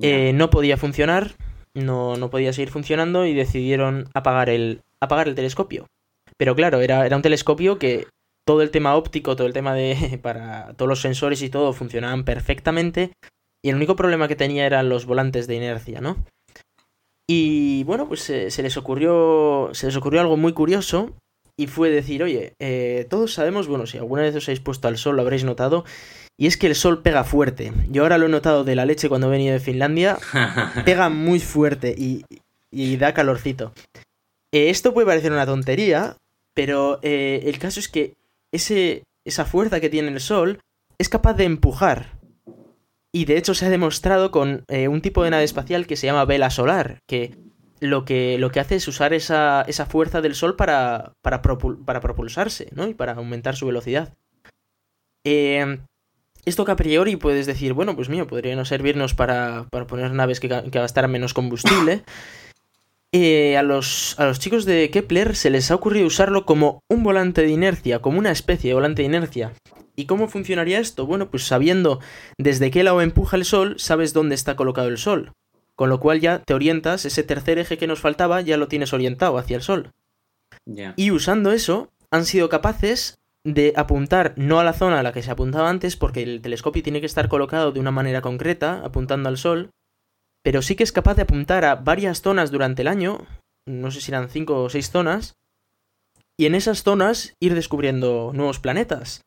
[0.01, 1.33] eh, no podía funcionar,
[1.73, 5.87] no, no podía seguir funcionando y decidieron apagar el, apagar el telescopio.
[6.37, 8.07] Pero claro, era, era un telescopio que
[8.47, 10.19] todo el tema óptico, todo el tema de.
[10.23, 13.11] para todos los sensores y todo funcionaban perfectamente.
[13.63, 16.17] Y el único problema que tenía eran los volantes de inercia, ¿no?
[17.27, 19.69] Y bueno, pues se, les ocurrió.
[19.73, 21.15] Se les ocurrió algo muy curioso.
[21.57, 24.97] Y fue decir, oye, eh, todos sabemos, bueno, si alguna vez os habéis puesto al
[24.97, 25.83] sol lo habréis notado,
[26.37, 27.73] y es que el sol pega fuerte.
[27.89, 30.17] Yo ahora lo he notado de la leche cuando he venido de Finlandia.
[30.85, 32.23] pega muy fuerte y,
[32.71, 33.73] y da calorcito.
[34.53, 36.17] Eh, esto puede parecer una tontería,
[36.53, 38.15] pero eh, el caso es que
[38.51, 40.59] ese, esa fuerza que tiene el sol
[40.97, 42.18] es capaz de empujar.
[43.11, 46.07] Y de hecho se ha demostrado con eh, un tipo de nave espacial que se
[46.07, 47.37] llama vela solar, que
[47.79, 52.01] lo que, lo que hace es usar esa, esa fuerza del sol para, para, para,
[52.01, 52.87] propulsarse, ¿no?
[52.87, 54.13] Y para aumentar su velocidad.
[55.23, 55.79] Eh,
[56.45, 60.11] esto que a priori puedes decir, bueno, pues mío, podría no servirnos para, para poner
[60.13, 62.03] naves que, que gastaran menos combustible.
[63.11, 67.01] Eh, a, los, a los chicos de Kepler se les ha ocurrido usarlo como un
[67.01, 69.53] volante de inercia, como una especie de volante de inercia.
[69.99, 71.05] ¿Y cómo funcionaría esto?
[71.05, 71.99] Bueno, pues sabiendo
[72.37, 75.33] desde qué lado empuja el Sol, sabes dónde está colocado el Sol.
[75.75, 78.93] Con lo cual ya te orientas, ese tercer eje que nos faltaba ya lo tienes
[78.93, 79.91] orientado hacia el Sol.
[80.95, 85.21] Y usando eso, han sido capaces de apuntar no a la zona a la que
[85.21, 89.27] se apuntaba antes, porque el telescopio tiene que estar colocado de una manera concreta, apuntando
[89.27, 89.69] al Sol,
[90.45, 93.27] pero sí que es capaz de apuntar a varias zonas durante el año,
[93.67, 95.33] no sé si eran cinco o seis zonas,
[96.39, 99.23] y en esas zonas ir descubriendo nuevos planetas.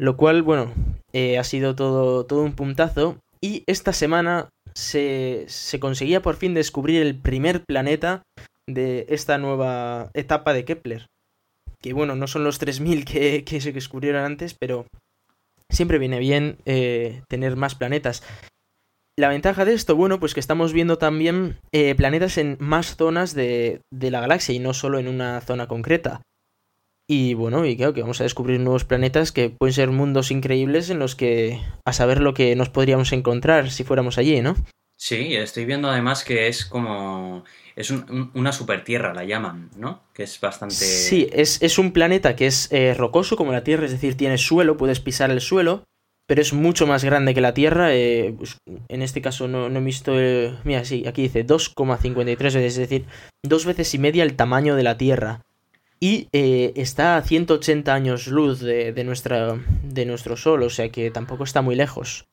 [0.00, 0.72] Lo cual, bueno,
[1.12, 3.18] eh, ha sido todo, todo un puntazo.
[3.40, 8.22] Y esta semana se, se conseguía por fin descubrir el primer planeta
[8.68, 11.06] de esta nueva etapa de Kepler.
[11.80, 14.86] Que bueno, no son los 3.000 que, que se descubrieron antes, pero
[15.70, 18.22] siempre viene bien eh, tener más planetas.
[19.18, 23.34] La ventaja de esto, bueno, pues que estamos viendo también eh, planetas en más zonas
[23.34, 26.22] de, de, la galaxia y no solo en una zona concreta.
[27.10, 30.90] Y bueno, y creo que vamos a descubrir nuevos planetas que pueden ser mundos increíbles
[30.90, 34.56] en los que a saber lo que nos podríamos encontrar si fuéramos allí, ¿no?
[34.98, 37.44] Sí, estoy viendo además que es como...
[37.76, 40.02] Es un, una super tierra, la llaman, ¿no?
[40.12, 40.74] Que es bastante...
[40.74, 44.36] Sí, es, es un planeta que es eh, rocoso como la Tierra, es decir, tiene
[44.36, 45.84] suelo, puedes pisar el suelo
[46.28, 47.94] pero es mucho más grande que la Tierra.
[47.94, 50.12] Eh, pues, en este caso no, he visto.
[50.62, 53.06] mira, sí, aquí dice 2,53 veces, es decir,
[53.42, 55.40] dos veces y media el tamaño de la Tierra.
[56.00, 61.10] Y eh, está a 180 años luz de, nuestra, de nuestro Sol, o sea que
[61.10, 62.26] tampoco está muy lejos.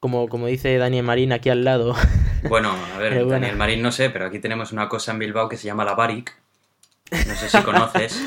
[0.00, 1.94] Como, como dice Daniel Marín aquí al lado.
[2.48, 5.56] Bueno, a ver, Daniel Marín no sé, pero aquí tenemos una cosa en Bilbao que
[5.56, 6.36] se llama la Baric.
[7.12, 8.20] No sé si conoces.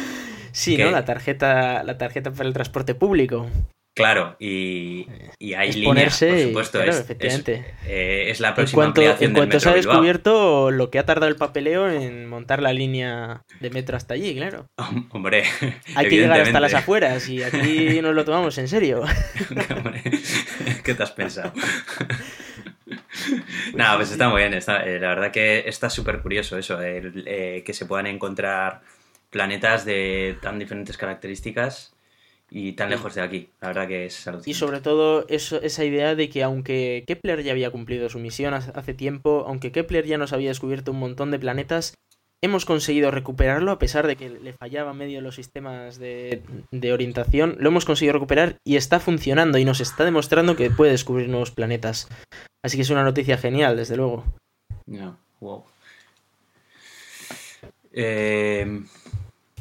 [0.54, 0.90] sí, ¿no?
[0.90, 3.50] La tarjeta, la tarjeta para el transporte público.
[3.96, 5.08] Claro, y,
[5.40, 6.84] y hay líneas, por supuesto.
[6.84, 7.76] es, efectivamente.
[7.86, 11.06] Eh, es, la próxima en cuanto, ampliación En cuanto se ha descubierto lo que ha
[11.06, 14.68] tardado el papeleo en montar la línea de metro hasta allí, claro.
[15.12, 15.46] Hombre,
[15.96, 19.02] hay que llegar hasta las afueras y aquí nos lo tomamos en serio.
[20.84, 21.54] ¿Qué te has pensado?
[23.76, 24.56] no, pues está muy bien.
[24.56, 28.82] Está, eh, la verdad que está súper curioso eso, eh, que se puedan encontrar
[29.30, 31.95] planetas de tan diferentes características
[32.58, 33.50] y tan lejos de aquí.
[33.60, 34.50] La verdad que es alucinante.
[34.50, 38.54] Y sobre todo eso, esa idea de que aunque Kepler ya había cumplido su misión
[38.54, 41.96] hace tiempo, aunque Kepler ya nos había descubierto un montón de planetas,
[42.42, 47.58] hemos conseguido recuperarlo a pesar de que le fallaba medio los sistemas de, de orientación.
[47.60, 51.52] Lo hemos conseguido recuperar y está funcionando y nos está demostrando que puede descubrir nuevos
[51.52, 52.08] planetas.
[52.64, 54.24] Así que es una noticia genial, desde luego.
[54.86, 55.66] Ya, wow.
[57.92, 58.82] Eh,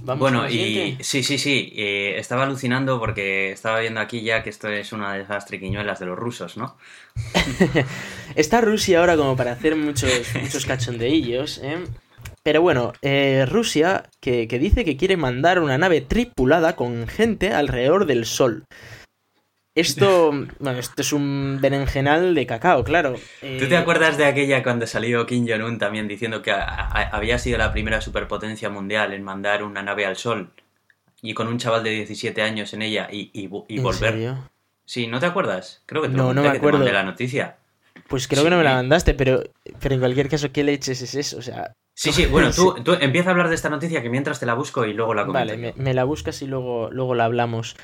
[0.05, 1.73] bueno, y sí, sí, sí.
[1.77, 5.99] Eh, estaba alucinando porque estaba viendo aquí ya que esto es una de esas triquiñuelas
[6.01, 6.77] de los rusos, ¿no?
[8.35, 10.11] Está Rusia ahora como para hacer muchos,
[10.43, 11.79] muchos cachondeillos, ¿eh?
[12.43, 17.53] Pero bueno, eh, Rusia que, que dice que quiere mandar una nave tripulada con gente
[17.53, 18.65] alrededor del Sol.
[19.75, 23.17] Esto, bueno, esto es un berenjenal de cacao, claro.
[23.41, 27.73] ¿Tú te acuerdas de aquella cuando salió Kim Jong-un también diciendo que había sido la
[27.73, 30.51] primera superpotencia mundial en mandar una nave al Sol?
[31.23, 34.35] Y con un chaval de 17 años en ella y, y, volver.
[34.85, 35.83] Sí, ¿no te acuerdas?
[35.87, 36.85] Creo que te no, no me acuerdo.
[36.85, 37.57] de la noticia.
[38.09, 39.43] Pues creo que no me la mandaste, pero,
[39.81, 41.39] pero en cualquier caso, ¿qué leches es eso?
[41.39, 44.39] O sea, Sí, sí, bueno, tú, tú empieza a hablar de esta noticia que mientras
[44.39, 45.53] te la busco y luego la comento.
[45.53, 47.77] Vale, me, me, la buscas y luego, luego la hablamos.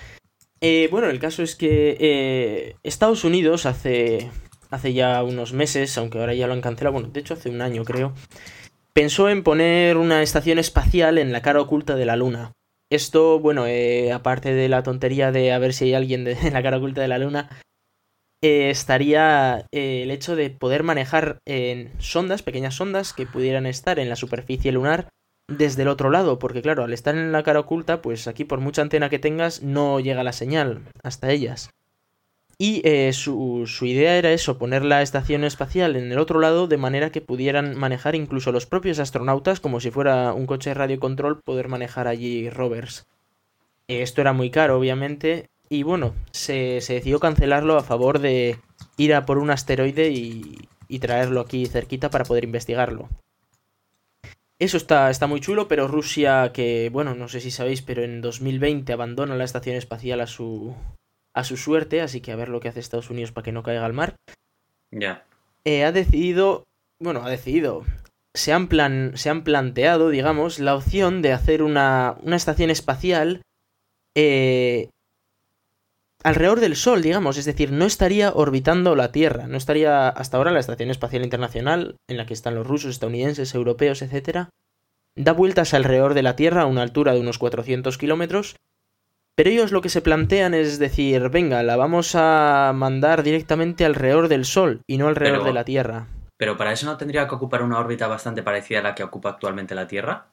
[0.62, 4.30] Eh, bueno, el caso es que eh, Estados Unidos hace,
[4.70, 7.62] hace ya unos meses, aunque ahora ya lo han cancelado, bueno, de hecho hace un
[7.62, 8.12] año creo,
[8.92, 12.52] pensó en poner una estación espacial en la cara oculta de la Luna.
[12.90, 16.62] Esto, bueno, eh, aparte de la tontería de a ver si hay alguien en la
[16.62, 17.48] cara oculta de la Luna,
[18.42, 21.38] eh, estaría eh, el hecho de poder manejar
[21.98, 25.08] sondas, pequeñas sondas que pudieran estar en la superficie lunar
[25.51, 28.61] desde el otro lado, porque claro, al estar en la cara oculta, pues aquí por
[28.61, 31.70] mucha antena que tengas no llega la señal hasta ellas.
[32.57, 36.66] Y eh, su, su, idea era eso, poner la estación espacial en el otro lado
[36.66, 40.74] de manera que pudieran manejar incluso los propios astronautas, como si fuera un coche de
[40.74, 43.07] radiocontrol, poder manejar allí rovers.
[43.88, 48.59] Esto era muy caro, obviamente, y bueno, se, se, decidió cancelarlo a favor de
[48.98, 53.09] ir a por un asteroide y, y, traerlo aquí cerquita para poder investigarlo.
[54.61, 58.20] Eso está, está muy chulo, pero Rusia, que bueno, no sé si sabéis, pero en
[58.20, 60.76] 2020 abandona la estación espacial a su,
[61.32, 63.62] a su suerte, así que a ver lo que hace Estados Unidos para que no
[63.62, 64.16] caiga al mar.
[64.90, 65.24] Ya.
[65.64, 66.66] Eh, ha decidido,
[66.98, 67.86] bueno, ha decidido,
[68.34, 73.40] se han, plan, se han planteado, digamos, la opción de hacer una, una estación espacial
[74.14, 74.90] eh,
[76.22, 80.50] alrededor del Sol, digamos, es decir, no estaría orbitando la Tierra, no estaría hasta ahora
[80.50, 84.48] la Estación Espacial Internacional, en la que están los rusos, estadounidenses, europeos, etc.,
[85.16, 88.56] da vueltas alrededor de la Tierra a una altura de unos 400 kilómetros
[89.40, 94.28] pero ellos lo que se plantean es decir, venga, la vamos a mandar directamente alrededor
[94.28, 96.08] del Sol y no alrededor de la Tierra.
[96.36, 99.30] Pero para eso no tendría que ocupar una órbita bastante parecida a la que ocupa
[99.30, 100.26] actualmente la Tierra.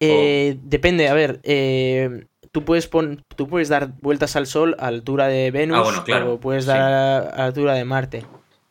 [0.00, 2.26] Eh, depende, a ver, eh,
[2.58, 2.90] tú, puedes
[3.36, 7.44] tú puedes dar vueltas al Sol a altura de Venus ah, o puedes dar a,
[7.44, 8.26] altura de Marte.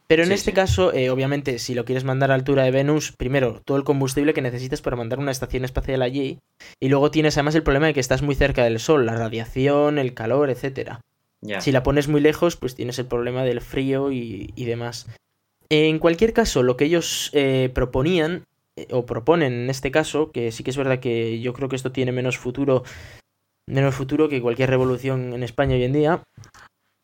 [0.07, 3.61] Pero en este caso, eh, obviamente, si lo quieres mandar a altura de Venus, primero,
[3.65, 6.39] todo el combustible que necesitas para mandar una estación espacial allí,
[6.79, 9.97] y luego tienes además el problema de que estás muy cerca del Sol, la radiación,
[9.97, 10.99] el calor, etc.
[11.59, 15.07] Si la pones muy lejos, pues tienes el problema del frío y, demás.
[15.69, 18.45] En cualquier caso, lo que ellos eh, proponían,
[18.77, 21.75] eh, o proponen en este caso, que sí que es verdad que yo creo que
[21.75, 22.83] esto tiene menos futuro,
[23.67, 26.23] menos futuro que cualquier revolución en España hoy en día,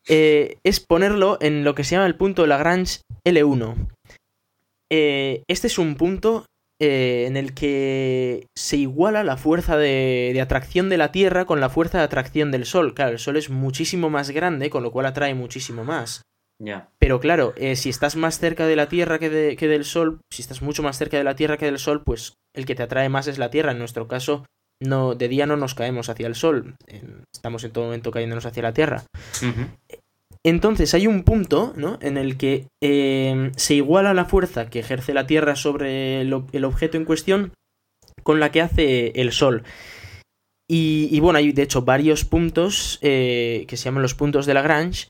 [0.08, 3.88] eh, es ponerlo en lo que se llama el punto de Lagrange L1.
[4.90, 6.44] Eh, este es un punto
[6.80, 11.70] eh, en el que se iguala la fuerza de, atracción de la Tierra con la
[11.70, 12.94] fuerza de atracción del Sol.
[12.94, 16.22] Claro, el Sol es muchísimo más grande, con lo cual atrae muchísimo más.
[16.98, 20.82] Pero claro, si estás más cerca de la Tierra que, del Sol, si estás mucho
[20.82, 23.38] más cerca de la Tierra que del Sol, pues el que te atrae más es
[23.38, 23.72] la Tierra.
[23.72, 24.46] En nuestro caso,
[24.82, 26.76] no, de día no nos caemos hacia el Sol.
[27.32, 29.04] Estamos en todo momento cayéndonos hacia la Tierra.
[30.46, 31.98] Entonces hay un punto ¿no?
[32.02, 36.98] en el que em, se iguala la fuerza que ejerce la Tierra sobre el, objeto
[36.98, 37.52] en cuestión
[38.22, 39.64] con la que hace el Sol.
[40.68, 45.08] Y, bueno, hay de hecho varios puntos eh, que se llaman los puntos de Lagrange.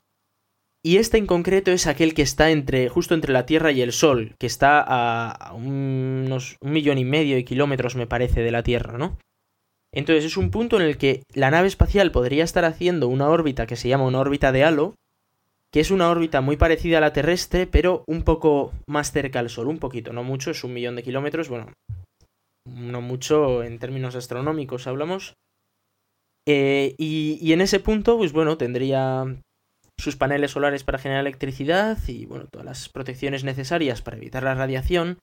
[0.83, 3.91] Y este en concreto es aquel que está entre, justo entre la Tierra y el
[3.91, 8.63] Sol, que está a, unos un millón y medio de kilómetros, me parece, de la
[8.63, 9.17] Tierra, ¿no?
[9.95, 13.65] Entonces es un punto en el que la nave espacial podría estar haciendo una órbita
[13.65, 14.93] que se llama una órbita de halo,
[15.71, 19.49] que es una órbita muy parecida a la terrestre, pero un poco más cerca al
[19.49, 21.71] Sol, un poquito, no mucho, es un millón de kilómetros, bueno,
[22.65, 25.33] no mucho en términos astronómicos hablamos.
[26.47, 29.25] Eh, y, y, en ese punto, pues bueno, tendría
[29.97, 34.53] sus paneles solares para generar electricidad y bueno, todas las protecciones necesarias para evitar la
[34.53, 35.19] radiación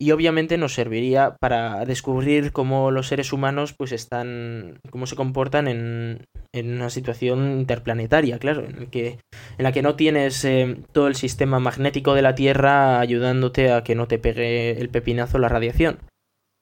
[0.00, 5.68] y obviamente nos serviría para descubrir cómo los seres humanos pues están cómo se comportan
[5.68, 9.18] en, en una situación interplanetaria, claro, en, el que,
[9.58, 13.84] en la que no tienes eh, todo el sistema magnético de la Tierra ayudándote a
[13.84, 15.98] que no te pegue el pepinazo la radiación.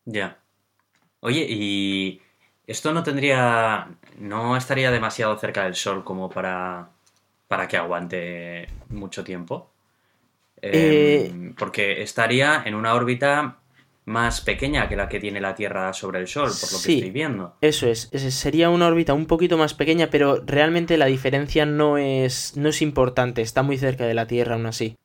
[0.05, 0.39] Ya.
[1.21, 2.23] Oye, y
[2.67, 3.89] esto no tendría
[4.19, 6.92] no estaría demasiado cerca del sol como para
[7.53, 9.71] para que aguante mucho tiempo.
[10.63, 13.59] Eh, em, porque estaría en una órbita
[14.07, 17.11] más pequeña que la que tiene la Tierra sobre el Sol, por lo que estoy
[17.11, 17.59] viendo.
[17.61, 22.57] Eso es, sería una órbita un poquito más pequeña, pero realmente la diferencia no es,
[22.57, 24.97] no es importante, está muy cerca de la Tierra aún así.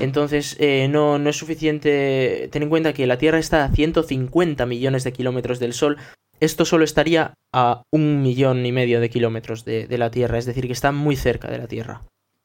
[0.00, 2.48] Entonces, eh, no, no es suficiente.
[2.50, 5.98] Ten en cuenta que la Tierra está a 150 millones de kilómetros del Sol,
[6.44, 10.66] esto solo estaría a un millón y medio de kilómetros de, la Tierra, es decir,
[10.66, 12.02] que está muy cerca de la Tierra.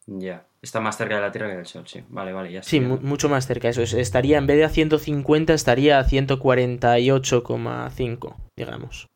[0.07, 2.03] Ya, está más cerca de la Tierra que del Sol, sí.
[2.09, 3.83] Vale, vale, ya Sí, mucho más cerca, eso.
[3.83, 9.07] estaría, en vez de a 150, estaría a 148,5, digamos.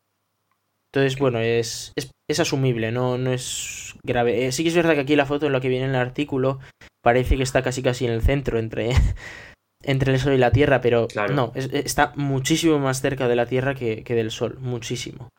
[0.92, 4.46] Entonces, bueno, es, es, asumible, no, no es grave.
[4.46, 5.96] Eh, sí que es verdad que aquí la foto en la que viene en el
[5.96, 6.60] artículo
[7.02, 8.92] parece que está casi casi en el centro entre
[9.86, 13.74] entre el Sol y la Tierra, pero no, está muchísimo más cerca de la Tierra
[13.74, 15.30] que, del Sol, muchísimo.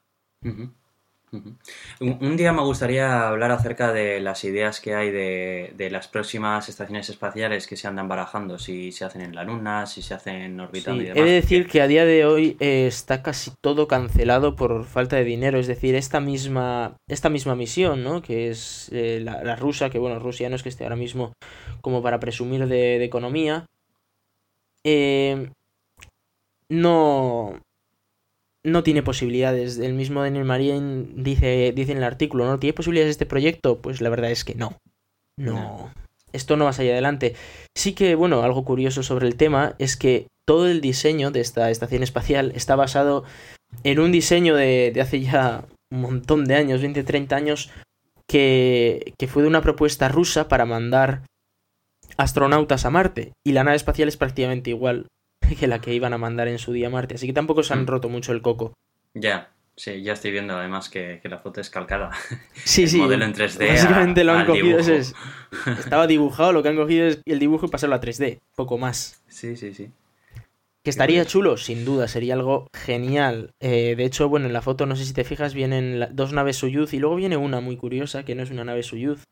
[2.00, 7.10] Un, día me gustaría hablar acerca de las ideas que hay de, las próximas estaciones
[7.10, 11.04] espaciales que se andan barajando, si se hacen en la Luna, si se hacen orbitando
[11.04, 11.22] y demás.
[11.22, 15.16] He de decir que a día de hoy eh, está casi todo cancelado por falta
[15.16, 18.22] de dinero, es decir, esta misma, esta misma misión, ¿no?
[18.22, 21.34] Que es eh, la, rusa, que bueno, Rusia no es que esté ahora mismo
[21.82, 23.66] como para presumir de, economía.
[24.86, 25.50] Eh,
[26.70, 27.60] no,
[28.64, 29.80] no tiene posibilidades.
[29.80, 32.60] El mismo Daniel Marín dice, dice en el artículo, ¿no?
[32.60, 33.82] ¿Tiene posibilidades este proyecto?
[33.82, 34.78] Pues la verdad es que no.
[35.38, 35.92] No.
[36.32, 37.36] Esto no va a salir adelante.
[37.76, 41.72] Sí que, bueno, algo curioso sobre el tema es que todo el diseño de esta
[41.72, 43.24] estación espacial está basado
[43.84, 47.72] en un diseño de, de hace ya un montón de años, 20, 30 años,
[48.28, 51.24] que, que fue de una propuesta rusa para mandar
[52.18, 53.34] astronautas a Marte.
[53.44, 55.08] Y la nave espacial es prácticamente igual.
[55.60, 57.16] que la que iban a mandar en su día a Marte.
[57.16, 57.88] Así que tampoco se han mm.
[57.88, 58.74] roto mucho el coco.
[59.14, 62.12] Ya, sí, ya estoy viendo además que, la foto es calcada.
[62.64, 62.98] Sí, el sí.
[62.98, 63.68] modelo en 3D.
[63.68, 64.80] Básicamente lo han cogido.
[64.80, 68.40] estaba dibujado, lo que han cogido es el dibujo y pasarlo a 3D.
[68.56, 69.22] Poco más.
[69.28, 69.92] Sí, sí, sí.
[70.84, 73.50] Que estaría chulo, sin duda, sería algo genial.
[73.60, 76.58] Eh, de hecho, bueno, en la foto, no sé si te fijas, vienen dos naves
[76.58, 79.24] Soyuz y luego viene una muy curiosa, que no es una nave Soyuz,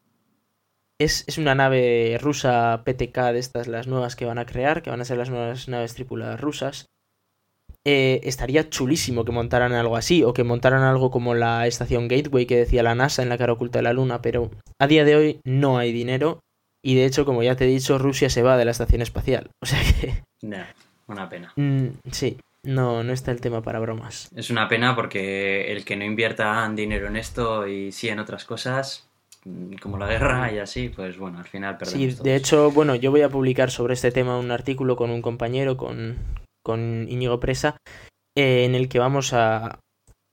[1.00, 5.02] es, una nave rusa PTK de estas, las nuevas que van a crear, que van
[5.02, 6.88] a ser las nuevas naves tripuladas rusas.
[7.86, 12.46] Eh, estaría chulísimo que montaran algo así, o que montaran algo como la estación Gateway
[12.46, 15.16] que decía la NASA en la cara oculta de la Luna, pero a día de
[15.16, 16.40] hoy no hay dinero.
[16.86, 19.50] Y de hecho, como ya te he dicho, Rusia se va de la estación espacial.
[19.62, 20.24] O sea que.
[21.08, 21.54] una pena.
[21.56, 24.30] Mm, sí, no, no está el tema para bromas.
[24.36, 28.46] Es una pena porque el que no invierta dinero en esto y sí en otras
[28.46, 29.10] cosas,
[29.82, 32.16] como la guerra y así, pues bueno, al final perdemos.
[32.16, 35.22] Sí, de hecho, bueno, yo voy a publicar sobre este tema un artículo con un
[35.22, 36.18] compañero, con,
[36.64, 37.78] con Íñigo Presa,
[38.38, 39.80] eh, en el que vamos a,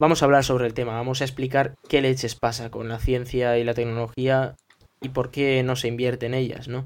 [0.00, 3.58] vamos a hablar sobre el tema, vamos a explicar qué leches pasa con la ciencia
[3.58, 4.54] y la tecnología
[5.02, 6.84] y por qué no se invierte en ellas, ¿no?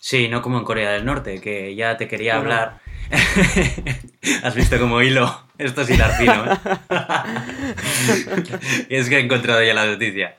[0.00, 2.78] Sí, no como en Corea del Norte, que ya te quería hablar.
[4.42, 5.44] Has visto como hilo.
[5.58, 6.56] Esto es hilar fino, ¿eh?
[8.88, 10.36] es que he encontrado ya la noticia.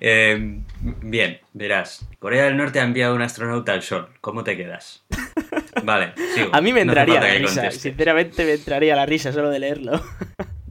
[0.00, 2.06] Eh, bien, verás.
[2.20, 4.10] Corea del Norte ha enviado un astronauta al Sol.
[4.20, 5.02] ¿Cómo te quedas?
[5.82, 6.50] Vale, sigo.
[6.52, 7.68] A mí me entraría la risa.
[7.72, 10.00] Sinceramente me entraría la risa solo de leerlo.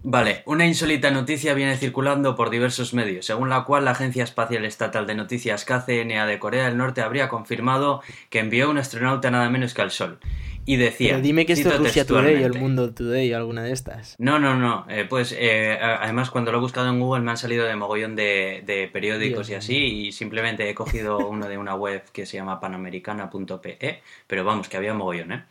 [0.04, 4.64] Vale, una insólita noticia viene circulando por diversos medios, según la cual la Agencia Espacial
[4.64, 9.50] Estatal de Noticias KCNA de Corea del Norte habría confirmado que envió un astronauta nada
[9.50, 10.20] menos que al Sol.
[10.66, 11.10] Y decía.
[11.10, 14.16] Pero dime que esto es Rusia Today o el Mundo Today o alguna de estas.
[14.20, 14.86] No, no, no.
[14.88, 18.16] Eh, pues eh, además, cuando lo he buscado en Google me han salido de mogollón
[18.16, 22.60] de, periódicos y así, y simplemente he cogido uno de una web que se llama
[22.60, 25.43] panamericana.pe, pero vamos, que había mogollón, ¿eh?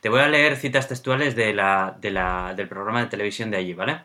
[0.00, 4.00] Te voy a leer citas textuales de la, del programa de televisión de allí, ¿vale?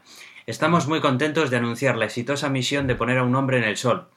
[0.45, 3.77] Estamos muy contentos de anunciar la exitosa misión de poner a un hombre en el
[3.77, 4.07] sol.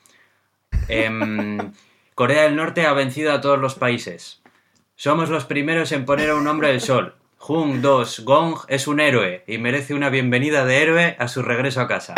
[0.88, 1.72] Em,
[2.14, 4.42] Corea del Norte ha vencido a todos los países.
[4.96, 7.14] Somos los primeros en poner a un hombre en el sol.
[7.36, 11.80] Jung dos Gong es un héroe y merece una bienvenida de héroe a su regreso
[11.80, 12.14] a casa,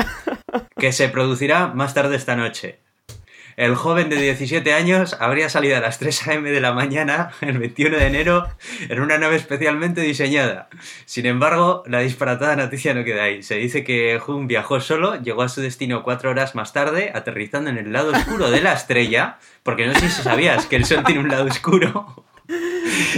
[0.78, 2.80] que se producirá más tarde esta noche.
[3.60, 6.50] El joven de 17 años habría salido a las 3 a.m.
[6.50, 8.48] de la mañana, el 21 de enero,
[8.88, 10.70] en una nave especialmente diseñada.
[11.04, 13.42] Sin embargo, la disparatada noticia no queda ahí.
[13.42, 17.68] Se dice que Jung viajó solo, llegó a su destino cuatro horas más tarde, aterrizando
[17.68, 21.04] en el lado oscuro de la estrella, porque no sé si sabías que el Sol
[21.04, 22.24] tiene un lado oscuro.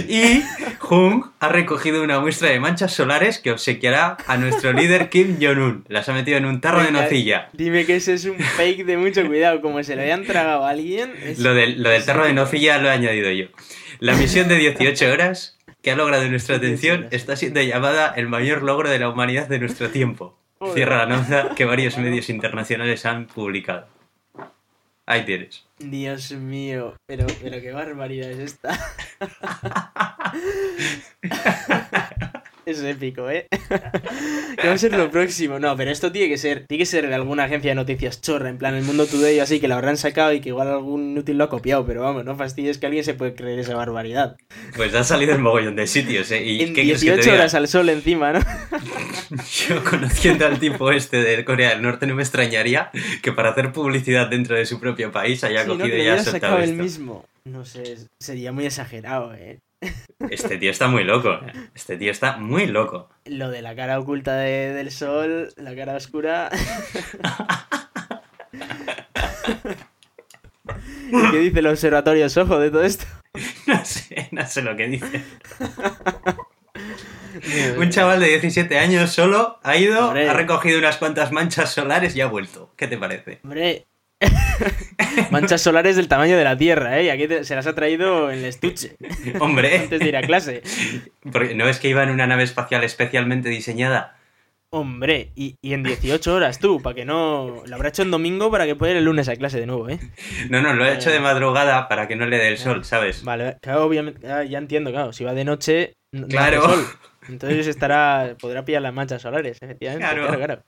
[0.07, 0.43] Y
[0.79, 5.85] Jung ha recogido una muestra de manchas solares que obsequiará a nuestro líder Kim Jong-un.
[5.87, 7.49] Las ha metido en un tarro de nocilla.
[7.53, 10.69] Dime que ese es un fake de mucho cuidado, como se le hayan tragado a
[10.69, 11.13] alguien.
[11.39, 13.47] Lo, del, lo del tarro de nocilla lo he añadido yo.
[13.99, 18.63] La misión de 18 horas que ha logrado nuestra atención está siendo llamada el mayor
[18.63, 20.37] logro de la humanidad de nuestro tiempo.
[20.73, 23.87] Cierra la nota que varios medios internacionales han publicado.
[25.05, 25.65] Ahí tienes.
[25.79, 28.79] Dios mío, pero, pero qué barbaridad es esta.
[32.65, 33.47] Es épico, ¿eh?
[34.61, 35.59] ¿Qué va a ser lo próximo?
[35.59, 38.49] No, pero esto tiene que ser, tiene que ser de alguna agencia de noticias chorra,
[38.49, 41.37] en plan el mundo today así, que lo habrán sacado y que igual algún inútil
[41.37, 44.37] lo ha copiado, pero vamos, no fastidies que alguien se puede creer esa barbaridad.
[44.77, 46.43] Pues ha salido el mogollón de sitios, ¿eh?
[46.43, 48.39] ¿Y en 18 horas al sol encima, ¿no?
[49.67, 52.91] Yo conociendo al tipo este de Corea del Norte no me extrañaría
[53.21, 56.75] que para hacer publicidad dentro de su propio país haya cogido y haya sacado el
[56.75, 57.25] mismo.
[57.45, 59.59] No sé, sería muy exagerado, ¿eh?
[60.29, 61.39] Este tío está muy loco.
[61.75, 63.09] Este tío está muy loco.
[63.25, 66.49] Lo de la cara oculta del sol, la cara oscura.
[71.31, 73.05] ¿Qué dice el observatorio Sojo de todo esto?
[73.65, 75.23] No sé, no sé lo que dice.
[77.77, 80.29] Un chaval de 17 años solo ha ido, Hombre.
[80.29, 82.73] ha recogido unas cuantas manchas solares y ha vuelto.
[82.77, 83.39] ¿Qué te parece?
[83.43, 83.87] Hombre.
[85.31, 87.05] Manchas solares del tamaño de la Tierra, ¿eh?
[87.05, 88.95] Y aquí te- se las ha traído en el estuche
[89.39, 90.61] Hombre, antes de ir a clase.
[91.31, 94.17] porque no es que iba en una nave espacial especialmente diseñada.
[94.75, 97.61] Hombre, y, y en 18 horas tú, para que no...
[97.67, 99.87] Lo habrá hecho en domingo para que pueda ir el lunes a clase de nuevo,
[99.87, 99.99] ¿eh?
[100.49, 103.23] No, no, lo he hecho de madrugada para que no le dé el sol, ¿sabes?
[103.23, 105.13] Vale, claro, obviamente, ah, ya entiendo, claro.
[105.13, 106.63] Si va de noche, no, Claro.
[106.63, 106.85] sol.
[107.29, 110.05] Entonces estará, podrá pillar las manchas solares, efectivamente.
[110.05, 110.27] Claro.
[110.27, 110.63] Claro,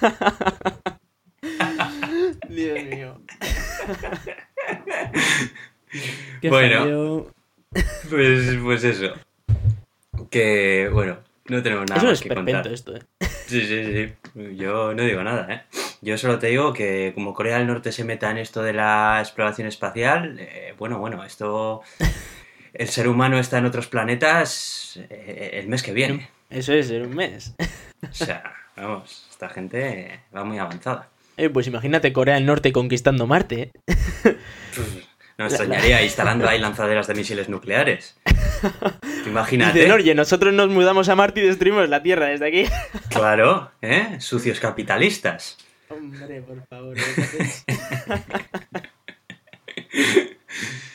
[0.00, 0.84] claro.
[2.48, 3.20] Dios mío.
[6.40, 7.26] Qué Bueno.
[8.08, 9.14] Pues, pues eso.
[10.30, 12.66] Que, bueno, no tenemos nada Es un más que contar.
[12.68, 13.02] esto, ¿eh?
[13.46, 14.56] Sí, sí, sí.
[14.56, 15.62] Yo no digo nada, ¿eh?
[16.00, 19.18] Yo solo te digo que como Corea del Norte se meta en esto de la
[19.20, 21.82] exploración espacial, eh, bueno, bueno, esto...
[22.74, 26.28] El ser humano está en otros planetas eh, el mes que viene.
[26.50, 27.54] Eso es, en un mes.
[28.02, 31.08] O sea, vamos, esta gente va muy avanzada.
[31.36, 33.72] Eh, pues imagínate Corea del Norte conquistando Marte.
[33.86, 34.36] ¿eh?
[35.36, 38.16] No extrañaría instalando ahí lanzaderas de misiles nucleares.
[38.24, 39.90] Dicen, Imagínate.
[39.90, 42.64] oye, nosotros nos mudamos a Marte y destruimos la Tierra desde aquí.
[43.10, 44.16] Claro, ¿eh?
[44.20, 45.56] Sucios capitalistas.
[45.88, 46.96] Hombre, por favor.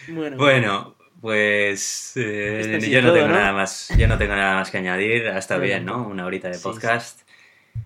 [0.07, 0.15] ¿no?
[0.15, 3.33] bueno, Bueno, pues eh, yo no todo, tengo ¿no?
[3.35, 5.27] nada más, yo no tengo nada más que añadir.
[5.27, 6.07] Ha estado Bueno, bien, ¿no?
[6.07, 7.21] Una horita de sí, podcast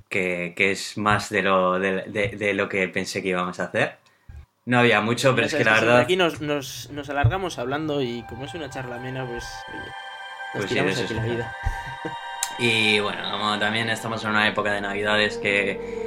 [0.09, 3.65] que, que es más de lo de, de- de lo que pensé que íbamos a
[3.65, 3.97] hacer.
[4.65, 5.99] No había mucho, pero es que la verdad.
[5.99, 9.43] Aquí nos, nos, nos alargamos hablando y como es una charla amena, pues.
[9.67, 9.91] Oye, nos
[10.53, 11.19] Pues sí, tiramos eso aquí sí.
[11.19, 11.55] la vida.
[12.59, 16.02] Y bueno, como también estamos en una época de navidades que,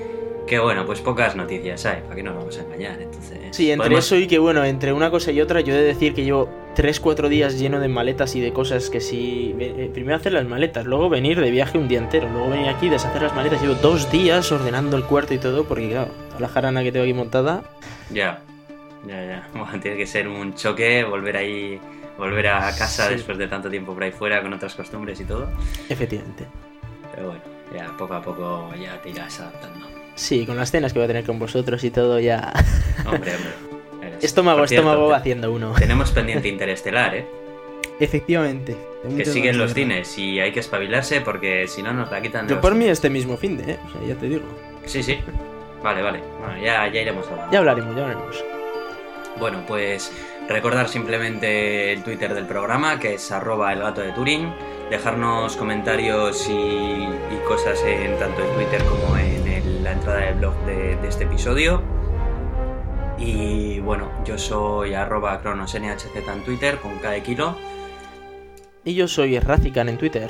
[0.47, 3.01] que bueno, pues pocas noticias hay, ¿para qué nos vamos a engañar?
[3.03, 5.79] Entonces, Sí, entre podemos- eso y que bueno, entre una cosa y otra, yo he
[5.79, 9.55] de decir que llevo 3-4 días lleno de maletas y de cosas que sí.
[9.59, 12.89] eh, Primero hacer las maletas, luego venir de viaje un día entero, luego venir aquí,
[12.89, 13.61] deshacer las maletas.
[13.63, 17.05] Llevo dos días ordenando el cuarto y todo, porque claro, toda la jarana que tengo
[17.05, 17.63] aquí montada.
[18.11, 18.41] Ya,
[19.07, 19.49] ya, ya.
[19.55, 21.81] Bueno, tiene que ser un choque, volver ahí,
[22.19, 23.15] volver a casa Sí.
[23.15, 25.49] después de tanto tiempo por ahí fuera con otras costumbres y todo.
[25.89, 26.45] Efectivamente.
[27.15, 27.43] Pero bueno,
[27.75, 29.87] ya poco a poco ya te irás adaptando.
[30.17, 32.53] Sí, con las cenas que voy a tener con vosotros y todo, ya.
[33.07, 34.17] Hombre, hombre.
[34.23, 35.75] Estómago, cierto, estómago te- haciendo uno.
[35.79, 37.27] Tenemos pendiente interestelar, ¿eh?
[38.01, 38.77] Efectivamente.
[39.17, 42.51] Que siguen los cines y hay que espabilarse porque si no nos la quitan de
[42.51, 43.79] Yo los por mí este mismo fin de, ¿eh?
[43.89, 44.43] O sea, ya te digo.
[44.85, 45.19] Sí, sí.
[45.83, 46.21] Vale, vale.
[46.41, 47.53] Bueno, ya, ya iremos hablando.
[47.53, 48.45] Ya hablaremos, ya hablaremos.
[49.39, 50.11] Bueno, pues
[50.49, 54.51] recordar simplemente el Twitter del programa, que es arroba el gato de Turing.
[54.91, 59.56] Dejarnos comentarios y, y cosas en tanto en Twitter como en el-
[59.87, 61.81] la entrada del blog de, de este episodio.
[63.19, 67.57] Y bueno, yo soy arroba cronosnhz en Twitter con cada kilo.
[68.85, 70.29] Y yo soy Razican en Twitter.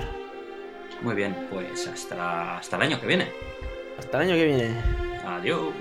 [1.00, 3.28] Muy bien, pues hasta, hasta el año que viene.
[3.98, 4.74] Hasta el año que viene.
[5.26, 5.72] Adiós.